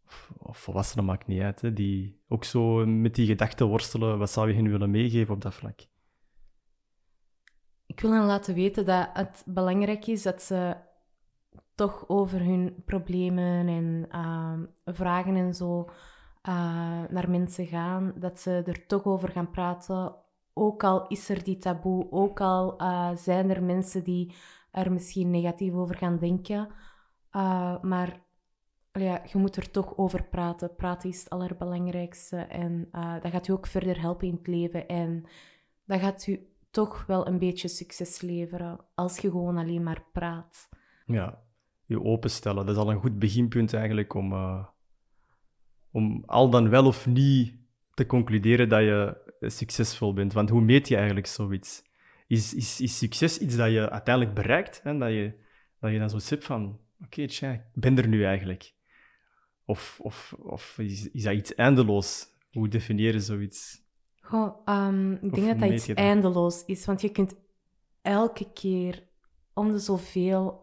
of, 0.06 0.32
of 0.38 0.58
volwassenen, 0.58 1.04
maakt 1.04 1.26
niet 1.26 1.40
uit, 1.40 1.60
hè, 1.60 1.72
die 1.72 2.20
ook 2.28 2.44
zo 2.44 2.86
met 2.86 3.14
die 3.14 3.26
gedachten 3.26 3.66
worstelen. 3.66 4.18
Wat 4.18 4.30
zou 4.30 4.48
je 4.48 4.54
hen 4.54 4.70
willen 4.70 4.90
meegeven 4.90 5.34
op 5.34 5.40
dat 5.40 5.54
vlak? 5.54 5.80
Ik 7.86 8.00
wil 8.00 8.12
hen 8.12 8.24
laten 8.24 8.54
weten 8.54 8.84
dat 8.84 9.10
het 9.12 9.42
belangrijk 9.46 10.06
is 10.06 10.22
dat 10.22 10.42
ze 10.42 10.76
toch 11.74 12.08
over 12.08 12.44
hun 12.44 12.82
problemen 12.84 13.68
en 13.68 14.08
uh, 14.12 14.94
vragen 14.94 15.36
en 15.36 15.54
zo 15.54 15.88
uh, 16.48 17.04
naar 17.08 17.30
mensen 17.30 17.66
gaan. 17.66 18.12
Dat 18.16 18.40
ze 18.40 18.62
er 18.66 18.86
toch 18.86 19.04
over 19.04 19.28
gaan 19.28 19.50
praten. 19.50 20.14
Ook 20.52 20.84
al 20.84 21.06
is 21.06 21.28
er 21.28 21.44
die 21.44 21.58
taboe, 21.58 22.06
ook 22.10 22.40
al 22.40 22.82
uh, 22.82 23.10
zijn 23.16 23.50
er 23.50 23.62
mensen 23.62 24.04
die 24.04 24.34
er 24.70 24.92
misschien 24.92 25.30
negatief 25.30 25.72
over 25.72 25.96
gaan 25.96 26.18
denken. 26.18 26.68
Uh, 27.32 27.80
maar 27.82 28.20
ja, 28.92 29.22
je 29.32 29.38
moet 29.38 29.56
er 29.56 29.70
toch 29.70 29.96
over 29.96 30.24
praten. 30.24 30.74
Praten 30.74 31.08
is 31.08 31.18
het 31.18 31.30
allerbelangrijkste. 31.30 32.36
En 32.36 32.88
dat 33.22 33.30
gaat 33.30 33.48
u 33.48 33.52
ook 33.52 33.66
verder 33.66 34.00
helpen 34.00 34.28
in 34.28 34.34
het 34.34 34.46
leven. 34.46 34.88
En 34.88 35.24
dat 35.84 36.00
gaat 36.00 36.26
u 36.26 36.46
toch 36.70 37.06
wel 37.06 37.26
een 37.26 37.38
beetje 37.38 37.68
succes 37.68 38.20
leveren 38.20 38.80
als 38.94 39.18
je 39.18 39.30
gewoon 39.30 39.56
alleen 39.56 39.82
maar 39.82 40.04
praat. 40.12 40.68
Ja, 41.06 41.42
je 41.92 42.04
openstellen. 42.04 42.66
Dat 42.66 42.76
is 42.76 42.82
al 42.82 42.90
een 42.90 43.00
goed 43.00 43.18
beginpunt 43.18 43.74
eigenlijk 43.74 44.14
om, 44.14 44.32
uh, 44.32 44.64
om 45.90 46.22
al 46.26 46.50
dan 46.50 46.68
wel 46.68 46.86
of 46.86 47.06
niet 47.06 47.54
te 47.94 48.06
concluderen 48.06 48.68
dat 48.68 48.80
je 48.80 49.20
succesvol 49.40 50.12
bent. 50.12 50.32
Want 50.32 50.48
hoe 50.48 50.60
meet 50.60 50.88
je 50.88 50.96
eigenlijk 50.96 51.26
zoiets? 51.26 51.82
Is, 52.26 52.54
is, 52.54 52.80
is 52.80 52.98
succes 52.98 53.38
iets 53.38 53.56
dat 53.56 53.70
je 53.70 53.90
uiteindelijk 53.90 54.34
bereikt? 54.34 54.80
Hè? 54.82 54.98
Dat, 54.98 55.10
je, 55.10 55.34
dat 55.80 55.92
je 55.92 55.98
dan 55.98 56.10
zo 56.10 56.18
zit 56.18 56.44
van, 56.44 56.78
oké, 57.04 57.22
okay, 57.22 57.54
ik 57.74 57.80
ben 57.80 57.98
er 57.98 58.08
nu 58.08 58.24
eigenlijk. 58.24 58.74
Of, 59.64 59.98
of, 60.02 60.34
of 60.38 60.78
is, 60.78 61.10
is 61.10 61.22
dat 61.22 61.34
iets 61.34 61.54
eindeloos? 61.54 62.26
Hoe 62.52 62.68
definiëren 62.68 63.22
zoiets? 63.22 63.80
Goh, 64.20 64.66
um, 64.66 65.12
ik 65.12 65.34
denk 65.34 65.46
dat 65.46 65.58
dat 65.58 65.70
iets 65.70 65.88
eindeloos 65.88 66.64
is, 66.64 66.84
want 66.84 67.00
je 67.00 67.08
kunt 67.08 67.34
elke 68.02 68.52
keer 68.52 69.02
om 69.54 69.70
de 69.70 69.78
zoveel 69.78 70.60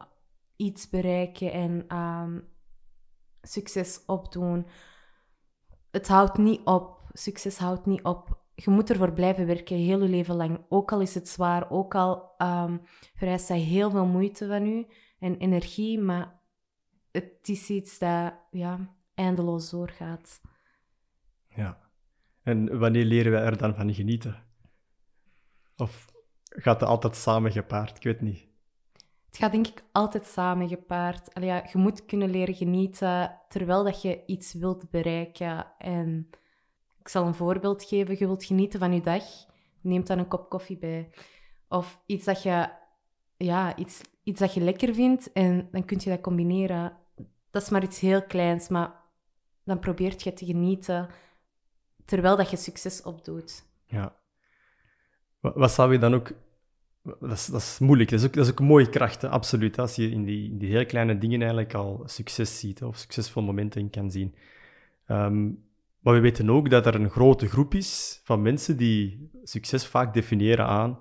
iets 0.59 0.89
bereiken 0.89 1.51
en 1.51 1.97
um, 1.97 2.47
succes 3.41 4.03
opdoen. 4.05 4.67
Het 5.91 6.07
houdt 6.07 6.37
niet 6.37 6.61
op. 6.63 7.09
Succes 7.11 7.57
houdt 7.57 7.85
niet 7.85 8.03
op. 8.03 8.43
Je 8.55 8.69
moet 8.69 8.89
ervoor 8.89 9.13
blijven 9.13 9.45
werken, 9.45 9.77
heel 9.77 10.01
je 10.01 10.09
leven 10.09 10.35
lang. 10.35 10.65
Ook 10.69 10.91
al 10.91 11.01
is 11.01 11.13
het 11.13 11.29
zwaar, 11.29 11.71
ook 11.71 11.95
al 11.95 12.31
um, 12.37 12.81
vereist 13.15 13.47
dat 13.47 13.57
heel 13.57 13.91
veel 13.91 14.05
moeite 14.05 14.47
van 14.47 14.65
u 14.65 14.87
en 15.19 15.37
energie, 15.37 15.99
maar 15.99 16.41
het 17.11 17.49
is 17.49 17.69
iets 17.69 17.99
dat 17.99 18.33
ja, 18.51 18.95
eindeloos 19.13 19.69
doorgaat. 19.69 20.41
Ja. 21.47 21.77
En 22.43 22.79
wanneer 22.79 23.05
leren 23.05 23.31
wij 23.31 23.41
er 23.41 23.57
dan 23.57 23.75
van 23.75 23.93
genieten? 23.93 24.43
Of 25.75 26.05
gaat 26.43 26.79
het 26.79 26.89
altijd 26.89 27.15
samen 27.15 27.51
gepaard? 27.51 27.97
Ik 27.97 28.03
weet 28.03 28.21
niet. 28.21 28.48
Het 29.29 29.37
gaat 29.37 29.51
denk 29.51 29.67
ik 29.67 29.83
altijd 29.91 30.25
samen 30.25 30.67
gepaard. 30.67 31.29
Ja, 31.41 31.63
je 31.71 31.77
moet 31.77 32.05
kunnen 32.05 32.29
leren 32.29 32.55
genieten 32.55 33.39
terwijl 33.49 33.83
dat 33.83 34.01
je 34.01 34.25
iets 34.25 34.53
wilt 34.53 34.89
bereiken. 34.89 35.65
En 35.77 36.29
ik 36.99 37.07
zal 37.07 37.25
een 37.25 37.33
voorbeeld 37.33 37.83
geven. 37.83 38.15
Je 38.19 38.25
wilt 38.25 38.45
genieten 38.45 38.79
van 38.79 38.93
je 38.93 39.01
dag. 39.01 39.23
Neem 39.81 40.05
dan 40.05 40.17
een 40.17 40.27
kop 40.27 40.49
koffie 40.49 40.77
bij. 40.77 41.09
Of 41.67 42.01
iets 42.05 42.25
dat 42.25 42.43
je, 42.43 42.69
ja, 43.37 43.75
iets, 43.75 44.01
iets 44.23 44.39
dat 44.39 44.53
je 44.53 44.61
lekker 44.61 44.93
vindt 44.93 45.31
en 45.31 45.67
dan 45.71 45.85
kun 45.85 45.99
je 46.03 46.09
dat 46.09 46.21
combineren. 46.21 46.97
Dat 47.51 47.61
is 47.61 47.69
maar 47.69 47.83
iets 47.83 47.99
heel 47.99 48.23
kleins, 48.23 48.67
maar 48.67 48.93
dan 49.63 49.79
probeert 49.79 50.23
je 50.23 50.33
te 50.33 50.45
genieten 50.45 51.09
terwijl 52.05 52.37
dat 52.37 52.49
je 52.49 52.57
succes 52.57 53.01
opdoet. 53.01 53.63
Ja. 53.85 54.15
Wat 55.39 55.71
zou 55.71 55.91
je 55.91 55.97
dan 55.97 56.13
ook... 56.13 56.31
Dat 57.19 57.31
is, 57.31 57.45
dat 57.45 57.77
moeilijk. 57.79 58.09
Dat 58.09 58.19
is, 58.19 58.25
ook, 58.25 58.33
dat 58.33 58.45
is 58.45 58.51
ook 58.51 58.59
een 58.59 58.65
mooie 58.65 58.89
kracht, 58.89 59.23
absoluut. 59.23 59.79
Als 59.79 59.95
je 59.95 60.09
in 60.09 60.23
die, 60.23 60.49
in 60.49 60.57
die 60.57 60.69
heel 60.69 60.85
kleine 60.85 61.17
dingen 61.17 61.39
eigenlijk 61.39 61.73
al 61.73 62.03
succes 62.05 62.59
ziet, 62.59 62.83
of 62.83 62.97
succesvolle 62.97 63.45
momenten 63.45 63.89
kan 63.89 64.11
zien. 64.11 64.35
Um, 65.07 65.63
maar 65.99 66.13
we 66.13 66.19
weten 66.19 66.49
ook 66.49 66.69
dat 66.69 66.85
er 66.85 66.95
een 66.95 67.09
grote 67.09 67.47
groep 67.47 67.73
is 67.73 68.21
van 68.23 68.41
mensen 68.41 68.77
die 68.77 69.29
succes 69.43 69.87
vaak 69.87 70.13
definiëren 70.13 70.65
aan 70.65 70.97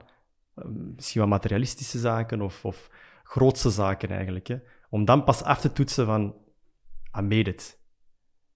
um, 0.56 0.92
misschien 0.96 1.20
wat 1.20 1.30
materialistische 1.30 1.98
zaken 1.98 2.40
of, 2.40 2.64
of 2.64 2.90
grootste 3.22 3.70
zaken 3.70 4.10
eigenlijk. 4.10 4.46
Hè. 4.46 4.56
Om 4.90 5.04
dan 5.04 5.24
pas 5.24 5.42
af 5.42 5.60
te 5.60 5.72
toetsen 5.72 6.06
van, 6.06 6.34
I 7.18 7.20
made 7.20 7.50
it. 7.50 7.78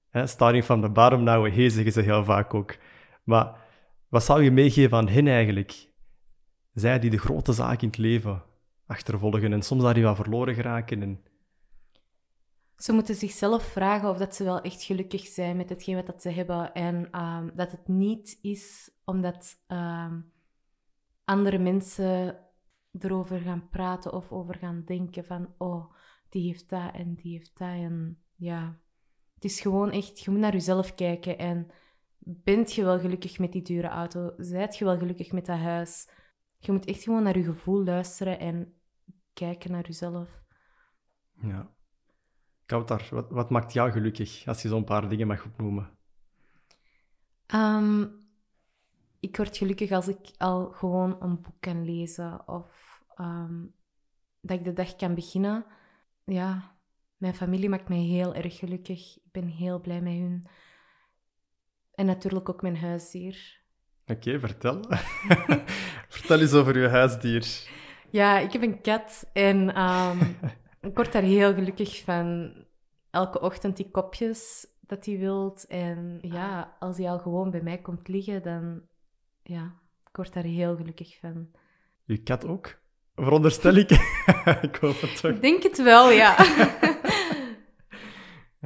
Hè, 0.09 0.27
starting 0.27 0.65
from 0.65 0.81
the 0.81 0.89
bottom 0.89 1.23
now 1.23 1.55
hey, 1.55 1.69
zeggen 1.69 1.93
ze 1.93 2.01
heel 2.01 2.25
vaak 2.25 2.55
ook. 2.55 2.77
Maar 3.25 3.57
wat 4.09 4.25
zou 4.25 4.43
je 4.43 4.51
meegeven 4.51 4.97
aan 4.99 5.09
hen 5.09 5.29
eigenlijk? 5.29 5.91
Zij 6.75 6.99
die 6.99 7.11
de 7.11 7.19
grote 7.19 7.53
zaken 7.53 7.81
in 7.81 7.89
het 7.89 7.99
leven 7.99 8.43
achtervolgen 8.87 9.53
en 9.53 9.63
soms 9.63 9.83
daarin 9.83 10.03
wel 10.03 10.15
verloren 10.15 10.55
geraken. 10.55 11.03
En... 11.03 11.25
Ze 12.77 12.93
moeten 12.93 13.15
zichzelf 13.15 13.63
vragen 13.63 14.09
of 14.09 14.17
dat 14.17 14.35
ze 14.35 14.45
wel 14.45 14.61
echt 14.61 14.83
gelukkig 14.83 15.27
zijn 15.27 15.57
met 15.57 15.69
hetgeen 15.69 16.05
wat 16.07 16.23
ze 16.23 16.29
hebben. 16.29 16.73
En 16.73 17.21
um, 17.21 17.51
dat 17.55 17.71
het 17.71 17.89
niet 17.89 18.39
is 18.43 18.91
omdat 19.05 19.57
um, 19.69 20.33
andere 21.25 21.59
mensen 21.59 22.39
erover 22.99 23.39
gaan 23.41 23.69
praten 23.69 24.13
of 24.13 24.33
over 24.33 24.55
gaan 24.55 24.83
denken 24.85 25.25
van 25.25 25.55
oh, 25.59 25.93
die 26.29 26.47
heeft 26.47 26.69
dat 26.69 26.95
en 26.95 27.15
die 27.15 27.33
heeft 27.33 27.59
dat. 27.59 27.69
En 27.69 28.23
ja, 28.37 28.79
het 29.35 29.45
is 29.45 29.61
gewoon 29.61 29.91
echt, 29.91 30.21
je 30.21 30.31
moet 30.31 30.41
naar 30.41 30.53
jezelf 30.53 30.95
kijken 30.95 31.39
en 31.39 31.71
bent 32.19 32.73
je 32.73 32.85
wel 32.85 32.99
gelukkig 32.99 33.39
met 33.39 33.53
die 33.53 33.63
dure 33.63 33.89
auto? 33.89 34.35
Zijt 34.37 34.77
je 34.77 34.85
wel 34.85 34.99
gelukkig 34.99 35.33
met 35.33 35.47
dat 35.47 35.59
huis? 35.59 36.09
Je 36.65 36.73
moet 36.73 36.85
echt 36.85 37.03
gewoon 37.03 37.23
naar 37.23 37.39
je 37.39 37.45
gevoel 37.45 37.85
luisteren 37.85 38.39
en 38.39 38.75
kijken 39.33 39.71
naar 39.71 39.87
jezelf. 39.87 40.43
Ja. 41.41 41.75
Koutar, 42.67 43.09
wat, 43.11 43.31
wat 43.31 43.51
maakt 43.51 43.73
jou 43.73 43.91
gelukkig, 43.91 44.47
als 44.47 44.63
je 44.63 44.69
zo'n 44.69 44.85
paar 44.85 45.09
dingen 45.09 45.27
mag 45.27 45.45
opnoemen? 45.45 45.91
Um, 47.55 48.21
ik 49.21 49.37
word 49.37 49.57
gelukkig 49.57 49.91
als 49.91 50.09
ik 50.09 50.31
al 50.39 50.71
gewoon 50.71 51.17
een 51.21 51.41
boek 51.41 51.61
kan 51.61 51.85
lezen 51.85 52.49
of 52.49 53.03
um, 53.17 53.75
dat 54.41 54.59
ik 54.59 54.65
de 54.65 54.73
dag 54.73 54.97
kan 54.97 55.15
beginnen. 55.15 55.65
Ja, 56.25 56.77
mijn 57.17 57.35
familie 57.35 57.69
maakt 57.69 57.89
mij 57.89 57.99
heel 57.99 58.35
erg 58.35 58.59
gelukkig. 58.59 59.17
Ik 59.17 59.33
ben 59.33 59.47
heel 59.47 59.81
blij 59.81 60.01
met 60.01 60.13
hun. 60.13 60.47
En 61.95 62.07
natuurlijk 62.07 62.49
ook 62.49 62.63
mijn 62.63 62.77
huisdier. 62.77 63.61
Oké, 64.07 64.39
vertel. 64.41 64.81
vertel 66.23 66.41
eens 66.41 66.53
over 66.53 66.79
je 66.79 66.89
huisdier. 66.89 67.71
Ja, 68.11 68.39
ik 68.39 68.53
heb 68.53 68.63
een 68.63 68.81
kat 68.81 69.31
en 69.33 69.81
um, 69.81 70.37
ik 70.89 70.95
word 70.95 71.13
daar 71.13 71.23
heel 71.23 71.55
gelukkig 71.55 72.03
van. 72.05 72.55
Elke 73.11 73.41
ochtend 73.41 73.77
die 73.77 73.91
kopjes 73.91 74.67
dat 74.81 75.07
hij 75.07 75.19
wilt. 75.19 75.67
En 75.67 76.19
ja, 76.21 76.77
als 76.79 76.97
hij 76.97 77.11
al 77.11 77.19
gewoon 77.19 77.51
bij 77.51 77.63
mij 77.63 77.79
komt 77.79 78.09
liggen, 78.09 78.43
dan 78.43 78.83
ja, 79.43 79.75
ik 80.09 80.17
word 80.17 80.33
daar 80.33 80.45
heel 80.45 80.77
gelukkig 80.77 81.19
van. 81.21 81.51
Je 82.05 82.23
kat 82.23 82.47
ook? 82.47 82.81
Veronderstel 83.15 83.75
ik. 83.75 83.91
ik 84.69 84.77
hoop 84.77 85.01
het 85.01 85.21
toch. 85.21 85.31
Ik 85.31 85.41
denk 85.41 85.63
het 85.63 85.83
wel, 85.83 86.11
ja. 86.11 86.37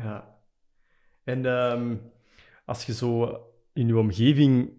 ja. 0.03 0.39
En 1.25 1.45
um, 1.45 2.13
als 2.65 2.87
je 2.87 2.95
zo 2.95 3.41
in 3.73 3.87
je 3.87 3.99
omgeving 3.99 4.73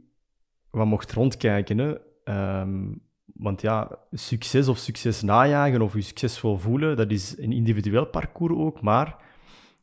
wat 0.70 0.86
mocht 0.86 1.14
rondkijken, 1.14 1.78
hè, 1.78 1.96
um, 2.30 3.02
want 3.38 3.62
ja, 3.62 4.00
succes 4.12 4.68
of 4.68 4.78
succes 4.78 5.22
najagen 5.22 5.82
of 5.82 5.94
je 5.94 6.02
succesvol 6.02 6.58
voelen, 6.58 6.98
dat 6.98 7.12
is 7.12 7.38
een 7.38 7.52
individueel 7.52 8.06
parcours 8.06 8.56
ook, 8.56 8.82
maar 8.82 9.16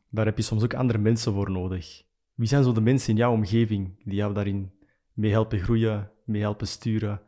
daar 0.09 0.25
heb 0.25 0.37
je 0.37 0.43
soms 0.43 0.63
ook 0.63 0.73
andere 0.73 0.99
mensen 0.99 1.33
voor 1.33 1.51
nodig. 1.51 2.03
Wie 2.33 2.47
zijn 2.47 2.63
zo 2.63 2.71
de 2.71 2.81
mensen 2.81 3.09
in 3.09 3.15
jouw 3.15 3.31
omgeving 3.31 4.03
die 4.03 4.15
jou 4.15 4.33
daarin 4.33 4.71
mee 5.13 5.31
helpen 5.31 5.59
groeien, 5.59 6.11
mee 6.23 6.41
helpen 6.41 6.67
sturen? 6.67 7.21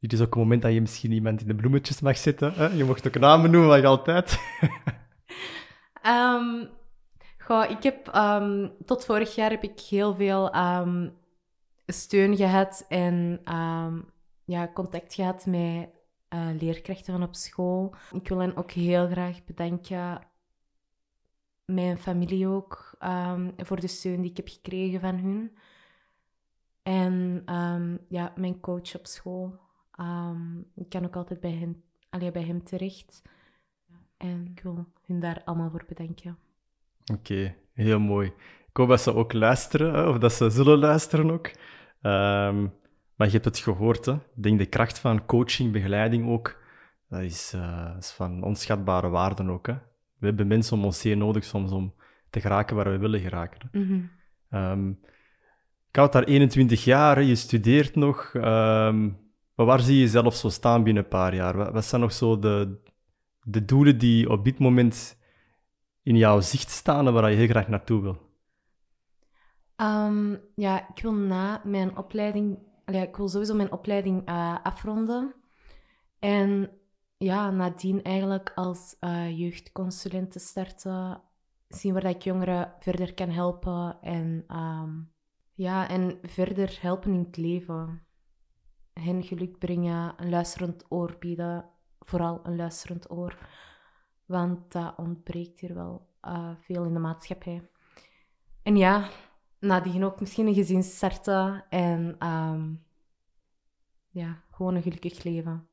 Dit 0.00 0.12
is 0.12 0.20
ook 0.20 0.34
een 0.34 0.40
moment 0.40 0.62
dat 0.62 0.72
je 0.72 0.80
misschien 0.80 1.12
iemand 1.12 1.40
in 1.40 1.46
de 1.46 1.54
bloemetjes 1.54 2.00
mag 2.00 2.16
zetten. 2.16 2.52
Hè? 2.52 2.66
Je 2.66 2.84
mocht 2.84 3.06
ook 3.06 3.18
namen 3.18 3.50
noemen, 3.50 3.68
mag 3.70 3.84
altijd. 3.84 4.38
um, 6.06 6.68
goh, 7.46 7.70
ik 7.70 7.82
heb, 7.82 8.14
um, 8.16 8.72
tot 8.84 9.04
vorig 9.04 9.34
jaar 9.34 9.50
heb 9.50 9.62
ik 9.62 9.80
heel 9.80 10.14
veel 10.14 10.54
steun 11.86 12.36
gehad 12.36 12.84
en 12.88 13.40
ja, 14.46 14.70
contact 14.74 15.14
gehad 15.14 15.46
met 15.46 15.88
uh, 16.34 16.48
leerkrachten 16.60 17.12
van 17.12 17.22
op 17.22 17.34
school. 17.34 17.94
Ik 18.12 18.28
wil 18.28 18.38
hen 18.38 18.56
ook 18.56 18.70
heel 18.70 19.06
graag 19.08 19.44
bedanken. 19.44 20.20
Mijn 21.64 21.98
familie 21.98 22.48
ook, 22.48 22.94
voor 23.56 23.80
de 23.80 23.86
steun 23.86 24.20
die 24.20 24.30
ik 24.30 24.36
heb 24.36 24.48
gekregen 24.48 25.00
van 25.00 25.14
hun. 25.14 25.56
En 26.82 27.42
ja, 28.08 28.32
mijn 28.36 28.60
coach 28.60 28.94
op 28.94 29.06
school. 29.06 29.58
Um, 30.00 30.70
ik 30.74 30.88
kan 30.88 31.04
ook 31.04 31.16
altijd 31.16 31.40
bij, 31.40 31.52
hen, 31.52 31.82
allee, 32.10 32.30
bij 32.30 32.42
hem 32.42 32.64
terecht. 32.64 33.22
En 34.16 34.46
ik 34.46 34.60
wil 34.62 34.86
hun 35.06 35.20
daar 35.20 35.42
allemaal 35.44 35.70
voor 35.70 35.84
bedanken. 35.88 36.38
Oké, 37.12 37.54
heel 37.72 38.00
mooi. 38.00 38.32
Ik 38.68 38.76
hoop 38.76 38.88
dat 38.88 39.00
ze 39.00 39.14
ook 39.14 39.32
luisteren, 39.32 40.08
of 40.08 40.18
dat 40.18 40.32
ze 40.32 40.50
zullen 40.50 40.78
luisteren 40.78 41.30
ook. 41.30 41.50
Ehm, 42.00 42.66
maar 43.16 43.26
je 43.26 43.32
hebt 43.32 43.44
het 43.44 43.58
gehoord, 43.58 44.04
hè? 44.04 44.12
Ik 44.12 44.42
denk 44.42 44.58
de 44.58 44.66
kracht 44.66 44.98
van 44.98 45.26
coaching, 45.26 45.72
begeleiding 45.72 46.28
ook, 46.28 46.62
dat 47.08 47.20
is, 47.20 47.52
uh, 47.54 47.90
is 47.98 48.10
van 48.10 48.42
onschatbare 48.42 49.08
waarde 49.08 49.50
ook. 49.50 49.66
Hè? 49.66 49.74
We 50.18 50.26
hebben 50.26 50.46
mensen 50.46 50.76
om 50.76 50.84
ons 50.84 51.02
heen 51.02 51.18
nodig 51.18 51.44
soms 51.44 51.70
om 51.70 51.94
te 52.30 52.40
geraken 52.40 52.76
waar 52.76 52.90
we 52.90 52.98
willen 52.98 53.20
geraken. 53.20 53.68
Mm 53.72 54.10
-hmm. 54.50 54.60
um, 54.60 55.00
daar 55.90 56.24
21 56.24 56.84
jaar, 56.84 57.22
je 57.22 57.34
studeert 57.34 57.94
nog. 57.94 58.32
Um, 58.34 59.24
maar 59.54 59.66
waar 59.66 59.80
zie 59.80 59.94
je 59.94 60.00
jezelf 60.00 60.34
zo 60.34 60.48
staan 60.48 60.82
binnen 60.82 61.02
een 61.02 61.08
paar 61.08 61.34
jaar? 61.34 61.72
Wat, 61.72 61.84
zijn 61.84 62.00
nog 62.00 62.12
zo 62.12 62.38
de, 62.38 62.80
de 63.42 63.64
doelen 63.64 63.98
die 63.98 64.30
op 64.30 64.44
dit 64.44 64.58
moment 64.58 65.18
in 66.02 66.16
jouw 66.16 66.40
zicht 66.40 66.70
staan 66.70 67.06
en 67.06 67.12
waar 67.12 67.30
je 67.30 67.36
heel 67.36 67.48
graag 67.48 67.68
naartoe 67.68 68.02
wil? 68.02 68.24
Um, 69.76 70.40
ja, 70.54 70.88
ik 70.94 71.02
wil 71.02 71.12
na 71.12 71.60
mijn 71.64 71.96
opleiding... 71.96 72.58
Ik 72.86 73.16
wil 73.16 73.28
sowieso 73.28 73.54
mijn 73.54 73.72
opleiding 73.72 74.28
uh, 74.28 74.56
afronden. 74.62 75.34
En 76.18 76.70
ja, 77.16 77.50
nadien 77.50 78.02
eigenlijk 78.02 78.52
als 78.54 78.96
uh, 79.00 79.38
jeugdconsulent 79.38 80.30
te 80.32 80.38
starten. 80.38 81.22
Zien 81.68 81.92
waar 81.92 82.04
ik 82.04 82.22
jongeren 82.22 82.74
verder 82.78 83.14
kan 83.14 83.30
helpen. 83.30 83.98
En, 84.00 84.44
um, 84.56 85.12
ja, 85.54 85.88
en 85.88 86.18
verder 86.22 86.78
helpen 86.80 87.12
in 87.12 87.24
het 87.24 87.36
leven 87.36 88.06
hen 89.00 89.22
geluk 89.22 89.58
brengen, 89.58 90.14
een 90.16 90.30
luisterend 90.30 90.84
oor 90.88 91.16
bieden. 91.18 91.70
Vooral 91.98 92.40
een 92.42 92.56
luisterend 92.56 93.10
oor. 93.10 93.48
Want 94.26 94.72
dat 94.72 94.94
ontbreekt 94.96 95.60
hier 95.60 95.74
wel 95.74 96.08
uh, 96.22 96.50
veel 96.60 96.84
in 96.84 96.92
de 96.92 96.98
maatschappij. 96.98 97.70
En 98.62 98.76
ja, 98.76 99.08
nadien 99.66 100.04
ook 100.04 100.20
misschien 100.20 100.46
een 100.46 100.54
gezin 100.54 100.82
starten 100.82 101.64
en 101.68 102.26
um, 102.26 102.84
ja, 104.10 104.42
gewoon 104.50 104.74
een 104.74 104.82
gelukkig 104.82 105.22
leven. 105.22 105.68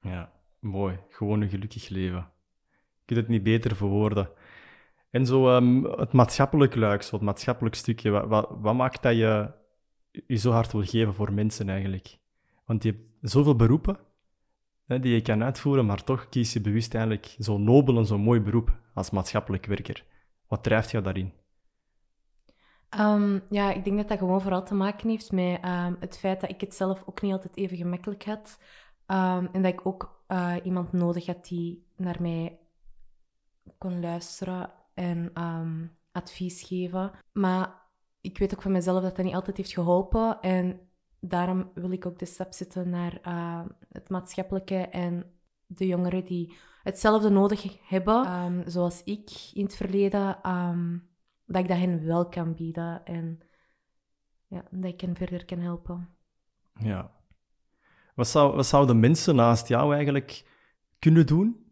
Ja, 0.00 0.32
mooi. 0.58 0.98
Gewoon 1.08 1.40
een 1.40 1.48
gelukkig 1.48 1.88
leven. 1.88 2.28
Je 2.98 3.04
kunt 3.04 3.20
het 3.20 3.28
niet 3.28 3.42
beter 3.42 3.76
verwoorden. 3.76 4.28
En 5.10 5.26
zo 5.26 5.56
um, 5.56 5.84
het 5.84 6.12
maatschappelijk 6.12 6.74
luik, 6.74 7.02
zo 7.02 7.14
het 7.14 7.24
maatschappelijk 7.24 7.74
stukje, 7.74 8.10
wat, 8.10 8.26
wat, 8.26 8.48
wat 8.60 8.74
maakt 8.74 9.02
dat 9.02 9.16
je 9.16 9.50
je 10.26 10.36
zo 10.36 10.50
hard 10.50 10.72
wil 10.72 10.84
geven 10.84 11.14
voor 11.14 11.32
mensen 11.32 11.68
eigenlijk? 11.68 12.18
Want 12.64 12.82
je 12.82 12.90
hebt 12.90 13.30
zoveel 13.32 13.56
beroepen 13.56 13.98
hè, 14.86 15.00
die 15.00 15.14
je 15.14 15.22
kan 15.22 15.44
uitvoeren, 15.44 15.86
maar 15.86 16.04
toch 16.04 16.28
kies 16.28 16.52
je 16.52 16.60
bewust 16.60 16.94
eigenlijk 16.94 17.34
zo'n 17.38 17.64
nobel 17.64 17.98
en 17.98 18.06
zo'n 18.06 18.20
mooi 18.20 18.40
beroep 18.40 18.78
als 18.94 19.10
maatschappelijk 19.10 19.66
werker. 19.66 20.04
Wat 20.48 20.62
drijft 20.62 20.90
jou 20.90 21.04
daarin? 21.04 21.32
Um, 23.00 23.42
ja, 23.50 23.72
ik 23.72 23.84
denk 23.84 23.96
dat 23.96 24.08
dat 24.08 24.18
gewoon 24.18 24.40
vooral 24.40 24.64
te 24.64 24.74
maken 24.74 25.08
heeft 25.08 25.32
met 25.32 25.64
um, 25.64 25.96
het 26.00 26.18
feit 26.18 26.40
dat 26.40 26.50
ik 26.50 26.60
het 26.60 26.74
zelf 26.74 27.02
ook 27.06 27.22
niet 27.22 27.32
altijd 27.32 27.56
even 27.56 27.76
gemakkelijk 27.76 28.24
had. 28.24 28.58
Um, 29.06 29.48
en 29.52 29.62
dat 29.62 29.72
ik 29.72 29.86
ook 29.86 30.24
uh, 30.28 30.54
iemand 30.62 30.92
nodig 30.92 31.26
had 31.26 31.46
die 31.46 31.86
naar 31.96 32.16
mij 32.20 32.58
kon 33.78 34.00
luisteren 34.00 34.70
en 34.94 35.32
advies 36.12 36.62
geven. 36.62 37.10
Maar 37.32 37.82
ik 38.20 38.38
weet 38.38 38.54
ook 38.54 38.62
van 38.62 38.72
mezelf 38.72 39.02
dat 39.02 39.16
dat 39.16 39.24
niet 39.24 39.34
altijd 39.34 39.56
heeft 39.56 39.72
geholpen. 39.72 40.40
En 40.40 40.80
daarom 41.20 41.70
wil 41.74 41.90
ik 41.90 42.06
ook 42.06 42.18
de 42.18 42.26
stap 42.26 42.52
zetten 42.52 42.90
naar 42.90 43.18
het 43.88 44.08
maatschappelijke 44.08 44.76
en 44.76 45.24
de 45.66 45.86
jongeren 45.86 46.24
die 46.24 46.56
hetzelfde 46.82 47.28
nodig 47.28 47.88
hebben, 47.88 48.64
zoals 48.70 49.04
ik 49.04 49.30
in 49.52 49.64
het 49.64 49.76
verleden, 49.76 50.38
dat 51.46 51.62
ik 51.62 51.68
dat 51.68 51.78
hen 51.78 52.06
wel 52.06 52.28
kan 52.28 52.54
bieden 52.54 53.04
en 53.04 53.40
ja, 54.46 54.64
dat 54.70 54.92
ik 54.92 55.00
hen 55.00 55.16
verder 55.16 55.44
kan 55.44 55.58
helpen. 55.58 56.08
Ja. 56.78 57.10
Wat, 58.14 58.28
zou, 58.28 58.54
wat 58.54 58.66
zouden 58.66 59.00
mensen 59.00 59.34
naast 59.34 59.68
jou 59.68 59.94
eigenlijk 59.94 60.44
kunnen 60.98 61.26
doen? 61.26 61.64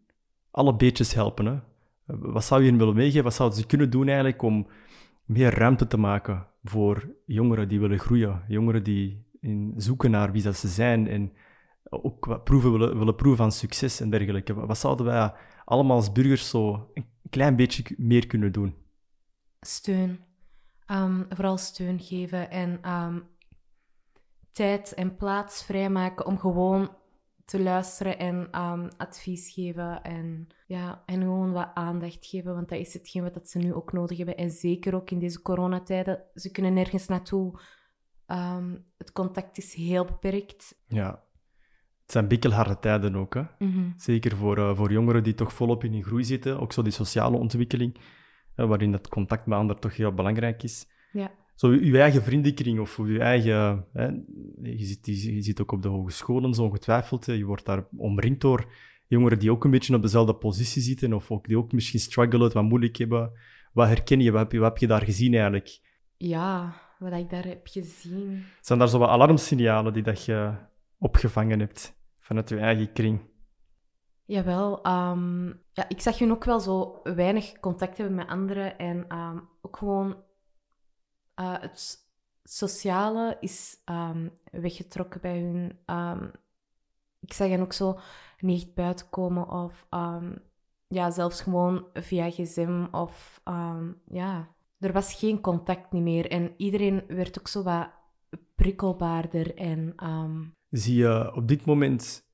Alle 0.51 0.75
beetjes 0.75 1.13
helpen, 1.13 1.45
hè? 1.45 1.59
Wat 2.05 2.43
zou 2.43 2.63
je 2.63 2.69
hen 2.69 2.77
willen 2.77 2.95
meegeven? 2.95 3.23
Wat 3.23 3.33
zouden 3.33 3.57
ze 3.57 3.65
kunnen 3.65 3.89
doen 3.89 4.07
eigenlijk 4.07 4.41
om 4.41 4.67
meer 5.25 5.53
ruimte 5.53 5.87
te 5.87 5.97
maken 5.97 6.47
voor 6.63 7.15
jongeren 7.25 7.67
die 7.67 7.79
willen 7.79 7.99
groeien? 7.99 8.43
Jongeren 8.47 8.83
die 8.83 9.25
in 9.39 9.73
zoeken 9.77 10.11
naar 10.11 10.31
wie 10.31 10.41
ze 10.41 10.67
zijn 10.67 11.07
en 11.07 11.33
ook 11.89 12.43
proeven, 12.43 12.71
willen, 12.71 12.97
willen 12.97 13.15
proeven 13.15 13.37
van 13.37 13.51
succes 13.51 13.99
en 13.99 14.09
dergelijke. 14.09 14.53
Wat 14.53 14.77
zouden 14.77 15.05
wij 15.05 15.33
allemaal 15.65 15.95
als 15.95 16.11
burgers 16.11 16.49
zo 16.49 16.91
een 16.93 17.05
klein 17.29 17.55
beetje 17.55 17.95
meer 17.97 18.27
kunnen 18.27 18.51
doen? 18.51 18.75
Steun. 19.67 20.19
Ehm, 20.85 21.23
vooral 21.29 21.57
steun 21.57 21.99
geven 21.99 22.49
en 22.51 22.81
ehm, 22.81 23.19
tijd 24.51 24.93
en 24.93 25.15
plaats 25.15 25.63
vrijmaken 25.63 26.25
om 26.25 26.39
gewoon 26.39 26.89
te 27.45 27.63
luisteren 27.63 28.19
en 28.19 28.61
um, 28.61 28.89
advies 28.97 29.53
geven 29.53 30.03
en, 30.03 30.47
ja, 30.67 31.03
en 31.05 31.21
gewoon 31.21 31.51
wat 31.51 31.71
aandacht 31.73 32.25
geven, 32.25 32.53
want 32.53 32.69
dat 32.69 32.79
is 32.79 32.93
hetgeen 32.93 33.23
wat 33.33 33.49
ze 33.49 33.57
nu 33.57 33.73
ook 33.73 33.93
nodig 33.93 34.17
hebben. 34.17 34.37
En 34.37 34.49
zeker 34.49 34.95
ook 34.95 35.11
in 35.11 35.19
deze 35.19 35.41
coronatijden. 35.41 36.23
Ze 36.35 36.51
kunnen 36.51 36.73
nergens 36.73 37.07
naartoe. 37.07 37.59
Het 38.97 39.11
contact 39.13 39.57
is 39.57 39.73
heel 39.73 40.05
beperkt. 40.05 40.75
Ja, 40.87 41.23
het 42.01 42.11
zijn 42.11 42.27
bikkelharde 42.27 42.79
tijden 42.79 43.15
ook. 43.15 43.33
Hè? 43.33 43.43
Mm 43.59 43.93
Zeker 43.97 44.35
voor, 44.35 44.57
uh, 44.57 44.75
voor 44.75 44.91
jongeren 44.91 45.23
die 45.23 45.33
toch 45.33 45.53
volop 45.53 45.83
in 45.83 45.93
hun 45.93 46.03
groei 46.03 46.23
zitten. 46.23 46.59
Ook 46.59 46.73
zo 46.73 46.81
die 46.81 46.91
sociale 46.91 47.37
ontwikkeling, 47.37 47.97
waarin 48.55 48.93
het 48.93 49.07
contact 49.07 49.45
met 49.45 49.57
anderen 49.57 49.81
toch 49.81 49.95
heel 49.95 50.13
belangrijk 50.13 50.63
is. 50.63 50.87
Ja. 51.11 51.31
Zo 51.55 51.67
uw 51.67 51.95
eigen 51.95 52.23
vriendenkring 52.23 52.79
of 52.79 52.97
uw 52.97 53.19
eigen... 53.19 53.85
Hè, 53.93 54.05
je, 54.61 54.85
zit, 54.85 55.05
je, 55.05 55.35
je 55.35 55.41
zit 55.41 55.61
ook 55.61 55.71
op 55.71 55.81
de 55.81 55.87
hogescholen, 55.87 56.53
zo 56.53 56.63
ongetwijfeld. 56.63 57.25
Hè, 57.25 57.33
je 57.33 57.45
wordt 57.45 57.65
daar 57.65 57.87
omringd 57.97 58.41
door 58.41 58.65
jongeren 59.07 59.39
die 59.39 59.51
ook 59.51 59.63
een 59.63 59.71
beetje 59.71 59.95
op 59.95 60.01
dezelfde 60.01 60.35
positie 60.35 60.81
zitten 60.81 61.13
of 61.13 61.31
ook, 61.31 61.47
die 61.47 61.57
ook 61.57 61.71
misschien 61.71 61.99
struggelen, 61.99 62.53
wat 62.53 62.63
moeilijk 62.63 62.97
hebben. 62.97 63.31
Wat 63.73 63.87
herken 63.87 64.19
je? 64.19 64.31
Wat 64.31 64.41
heb 64.41 64.51
je, 64.51 64.59
wat 64.59 64.69
heb 64.69 64.77
je 64.77 64.87
daar 64.87 65.03
gezien 65.03 65.33
eigenlijk? 65.33 65.79
Ja, 66.17 66.75
wat 66.99 67.13
ik 67.13 67.29
daar 67.29 67.45
heb 67.45 67.67
gezien. 67.67 68.43
Zijn 68.61 68.79
daar 68.79 68.89
zo 68.89 68.99
wat 68.99 69.09
alarmsignalen 69.09 69.93
die 69.93 70.03
dat 70.03 70.25
je 70.25 70.53
opgevangen 70.97 71.59
hebt 71.59 71.93
vanuit 72.19 72.49
je 72.49 72.57
eigen 72.57 72.93
kring? 72.93 73.19
Jawel. 74.25 74.87
Um, 74.87 75.63
ja, 75.71 75.89
ik 75.89 76.01
zag 76.01 76.19
hun 76.19 76.31
ook 76.31 76.43
wel 76.43 76.59
zo 76.59 76.99
weinig 77.03 77.59
contact 77.59 77.97
hebben 77.97 78.15
met 78.15 78.27
anderen. 78.27 78.77
En 78.77 79.17
um, 79.17 79.49
ook 79.61 79.77
gewoon 79.77 80.23
uh, 81.39 81.59
het 81.59 81.97
sociale 82.43 83.37
is 83.39 83.81
um, 83.85 84.31
weggetrokken 84.51 85.21
bij 85.21 85.39
hun. 85.39 85.79
ik 87.19 87.33
zag 87.33 87.47
hen 87.47 87.61
ook 87.61 87.73
zo 87.73 87.99
niet 88.39 88.73
buiten 88.73 89.09
komen 89.09 89.49
of 89.49 89.87
ja, 90.87 91.11
zelfs 91.11 91.41
gewoon 91.41 91.85
via 91.93 92.29
gsm 92.29 92.87
of 92.91 93.41
ja, 94.05 94.55
er 94.79 94.93
was 94.93 95.13
geen 95.13 95.41
contact 95.41 95.91
niet 95.91 96.03
meer. 96.03 96.29
En 96.29 96.53
iedereen 96.57 97.03
werd 97.07 97.39
ook 97.39 97.47
zo 97.47 97.63
wat 97.63 97.89
prikkelbaarder. 98.55 99.55
En, 99.55 99.93
ehm, 99.95 100.43
Zie 100.69 100.95
je 100.95 101.31
op 101.35 101.47
dit 101.47 101.65
moment 101.65 102.24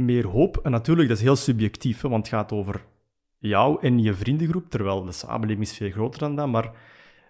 meer 0.00 0.26
hoop? 0.26 0.56
En 0.56 0.70
natuurlijk, 0.70 1.08
dat 1.08 1.16
is 1.16 1.22
heel 1.22 1.36
subjectief, 1.36 2.00
hè, 2.00 2.08
want 2.08 2.26
het 2.26 2.34
gaat 2.34 2.52
over 2.52 2.84
jou 3.38 3.80
en 3.80 3.98
je 3.98 4.14
vriendengroep, 4.14 4.70
terwijl 4.70 5.04
de 5.04 5.12
samenleving 5.12 5.66
is 5.66 5.76
veel 5.76 5.90
groter 5.90 6.20
dan 6.20 6.36
dat. 6.36 6.48
Maar 6.48 6.72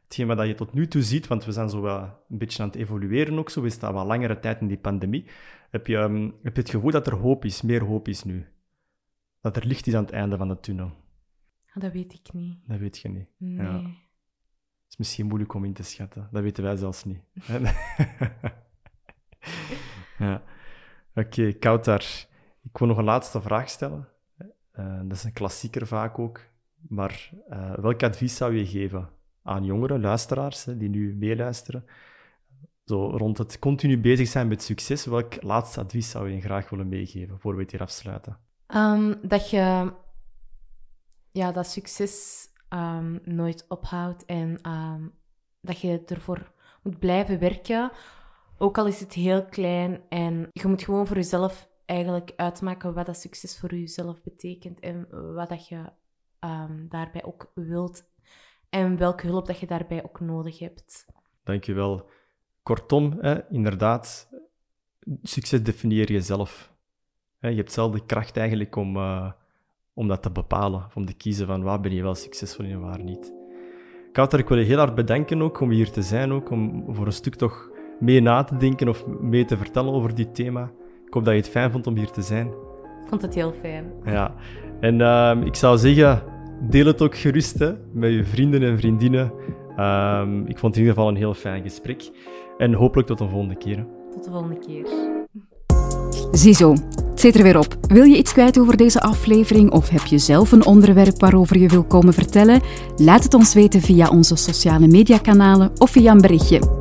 hetgeen 0.04 0.26
wat 0.26 0.46
je 0.46 0.54
tot 0.54 0.72
nu 0.72 0.88
toe 0.88 1.02
ziet, 1.02 1.26
want 1.26 1.44
we 1.44 1.52
zijn 1.52 1.70
zo 1.70 1.80
wel 1.80 2.02
een 2.28 2.38
beetje 2.38 2.62
aan 2.62 2.68
het 2.68 2.76
evolueren 2.76 3.38
ook, 3.38 3.50
zo 3.50 3.62
is 3.62 3.78
dat 3.78 3.92
wel 3.92 4.06
langere 4.06 4.40
tijd 4.40 4.61
in 4.61 4.66
die 4.66 4.78
pandemie, 4.78 5.24
heb 5.70 5.87
je, 5.87 5.96
ehm, 5.96 6.30
heb 6.42 6.56
je 6.56 6.62
het 6.62 6.70
gevoel 6.70 6.90
dat 6.90 7.06
er 7.06 7.14
hoop 7.14 7.44
is, 7.44 7.62
meer 7.62 7.85
hoop 7.85 8.09
is 8.09 8.22
nu? 8.22 8.46
Dat 9.40 9.56
er 9.56 9.66
licht 9.66 9.87
is 9.87 9.94
aan 9.94 10.04
het 10.04 10.12
einde 10.12 10.37
van 10.37 10.48
de 10.48 10.61
tunnel? 10.61 10.92
Dat 11.74 11.92
weet 11.92 12.12
ik 12.12 12.33
niet. 12.33 12.59
Dat 12.66 12.78
weet 12.78 12.98
je 12.98 13.09
niet. 13.09 13.28
Nee. 13.37 13.66
Ja. 13.66 13.83
is 14.88 14.96
misschien 14.96 15.26
moeilijk 15.26 15.54
om 15.54 15.64
in 15.64 15.72
te 15.72 15.83
schatten. 15.83 16.28
Dat 16.33 16.42
weten 16.42 16.64
wij 16.64 16.76
zelfs 16.76 17.04
niet. 17.04 17.20
ja. 20.18 20.42
Oké, 21.14 21.20
okay, 21.20 21.52
Kautar. 21.52 22.28
Ik 22.62 22.79
wil 22.79 22.88
nog 22.88 22.99
een 22.99 23.05
laatste 23.05 23.40
vraag 23.40 23.68
stellen. 23.68 24.09
Uh, 24.79 25.01
dat 25.03 25.16
is 25.16 25.25
een 25.25 25.33
klassieker 25.33 25.87
vaak 25.87 26.18
ook. 26.18 26.40
Maar 26.88 27.31
uh, 27.51 27.75
welk 27.75 28.03
advies 28.03 28.37
zou 28.37 28.55
je 28.55 28.66
geven 28.66 29.09
aan 29.42 29.64
jongeren, 29.64 30.01
luisteraars, 30.01 30.64
die 30.64 30.88
nu 30.88 31.14
meeluisteren? 31.14 31.85
Zo 32.85 33.11
rond 33.11 33.38
het 33.38 33.59
continu 33.59 34.01
bezig 34.01 34.29
zijn 34.29 34.49
met 34.49 34.62
succes, 34.62 35.07
welk 35.07 35.42
laatste 35.42 35.81
advies 35.81 36.11
zou 36.11 36.31
je 36.31 36.40
graag 36.40 36.70
willen 36.70 36.88
meegeven 36.88 37.40
voor 37.40 37.55
we 37.55 37.62
het 37.62 37.70
hier 37.70 37.81
afsluiten? 37.81 38.38
Um, 38.75 39.18
dat 39.23 39.51
je 39.51 39.92
ja, 41.33 41.53
dat 41.53 41.66
succes 41.66 42.46
um, 42.68 43.20
nooit 43.25 43.64
ophoudt 43.68 44.25
en 44.25 44.70
um, 44.70 45.12
dat 45.61 45.81
je 45.81 46.03
ervoor 46.07 46.53
moet 46.83 46.99
blijven 46.99 47.38
werken. 47.38 47.90
Ook 48.59 48.79
al 48.79 48.87
is 48.87 49.01
het 49.01 49.12
heel 49.12 49.44
klein 49.44 50.01
en 50.09 50.49
je 50.53 50.68
moet 50.68 50.83
gewoon 50.83 51.07
voor 51.07 51.16
jezelf 51.16 51.68
eigenlijk 51.90 52.33
uitmaken 52.37 52.94
wat 52.94 53.07
dat 53.07 53.16
succes 53.16 53.59
voor 53.59 53.74
jezelf 53.74 54.22
betekent 54.22 54.81
en 54.81 55.09
wat 55.35 55.48
dat 55.48 55.68
je 55.68 55.83
ehm, 56.38 56.88
daarbij 56.88 57.24
ook 57.24 57.53
wilt 57.55 58.05
en 58.68 58.96
welke 58.96 59.26
hulp 59.26 59.46
dat 59.46 59.59
je 59.59 59.66
daarbij 59.66 60.05
ook 60.05 60.20
nodig 60.20 60.59
hebt. 60.59 61.07
Dankjewel. 61.44 62.09
Kortom, 62.62 63.18
hè, 63.20 63.50
inderdaad, 63.50 64.29
succes 65.22 65.62
definieer 65.62 66.12
je 66.12 66.20
zelf. 66.20 66.72
Je 67.38 67.48
hebt 67.48 67.72
zelf 67.72 67.92
de 67.92 68.07
kracht 68.07 68.37
eigenlijk 68.37 68.76
om, 68.76 68.96
uh, 68.96 69.33
om 69.94 70.09
dat 70.09 70.22
te 70.22 70.31
bepalen, 70.31 70.88
om 70.94 71.07
te 71.07 71.14
kiezen 71.14 71.46
van 71.46 71.62
waar 71.62 71.81
ben 71.81 71.92
je 71.92 72.03
wel 72.03 72.14
succesvol 72.14 72.64
in 72.64 72.70
en 72.70 72.81
waar 72.81 73.03
niet. 73.03 73.33
Kouter, 74.12 74.38
ik 74.38 74.48
wil 74.48 74.59
je 74.59 74.64
heel 74.64 74.79
hard 74.79 74.94
bedanken 74.94 75.42
ook 75.42 75.61
om 75.61 75.70
hier 75.70 75.90
te 75.90 76.03
zijn, 76.03 76.33
ook 76.33 76.50
om 76.50 76.94
voor 76.94 77.07
een 77.07 77.12
stuk 77.12 77.35
toch 77.35 77.70
mee 78.00 78.20
na 78.20 78.44
te 78.44 78.57
denken 78.57 78.88
of 78.88 79.07
mee 79.07 79.44
te 79.44 79.57
vertellen 79.57 79.92
over 79.92 80.14
dit 80.14 80.35
thema. 80.35 80.72
Ik 81.11 81.16
hoop 81.16 81.25
dat 81.25 81.35
je 81.35 81.40
het 81.40 81.51
fijn 81.51 81.70
vond 81.70 81.87
om 81.87 81.96
hier 81.96 82.11
te 82.11 82.23
zijn. 82.23 82.46
Ik 82.46 83.09
vond 83.09 83.23
het 83.23 83.35
heel 83.35 83.55
fijn. 83.61 83.85
Ja, 84.05 84.35
en 84.81 84.99
uh, 84.99 85.37
ik 85.44 85.55
zou 85.55 85.79
zeggen, 85.79 86.23
deel 86.61 86.87
het 86.87 87.03
ook 87.03 87.16
gerust 87.16 87.59
hè, 87.59 87.73
met 87.92 88.12
je 88.12 88.25
vrienden 88.25 88.62
en 88.62 88.79
vriendinnen. 88.79 89.33
Uh, 89.79 90.23
ik 90.46 90.59
vond 90.59 90.75
het 90.75 90.75
in 90.75 90.81
ieder 90.81 90.94
geval 90.94 91.09
een 91.09 91.16
heel 91.16 91.35
fijn 91.35 91.62
gesprek. 91.62 92.11
En 92.59 92.73
hopelijk 92.73 93.09
tot 93.09 93.20
een 93.20 93.29
volgende 93.29 93.55
keer. 93.57 93.87
Tot 94.12 94.25
de 94.25 94.31
volgende 94.31 94.59
keer. 94.59 94.87
Ziezo, 96.33 96.70
het 97.11 97.20
zit 97.20 97.35
er 97.35 97.42
weer 97.42 97.59
op. 97.59 97.77
Wil 97.81 98.05
je 98.05 98.16
iets 98.16 98.33
kwijt 98.33 98.59
over 98.59 98.77
deze 98.77 99.01
aflevering 99.01 99.70
of 99.70 99.88
heb 99.88 100.05
je 100.05 100.18
zelf 100.18 100.53
een 100.53 100.66
onderwerp 100.66 101.20
waarover 101.20 101.59
je 101.59 101.68
wil 101.68 101.85
komen 101.85 102.12
vertellen? 102.12 102.61
Laat 102.96 103.23
het 103.23 103.35
ons 103.35 103.55
weten 103.55 103.81
via 103.81 104.09
onze 104.09 104.37
sociale 104.37 104.87
mediakanalen 104.87 105.70
of 105.79 105.90
via 105.90 106.12
een 106.12 106.20
berichtje. 106.20 106.80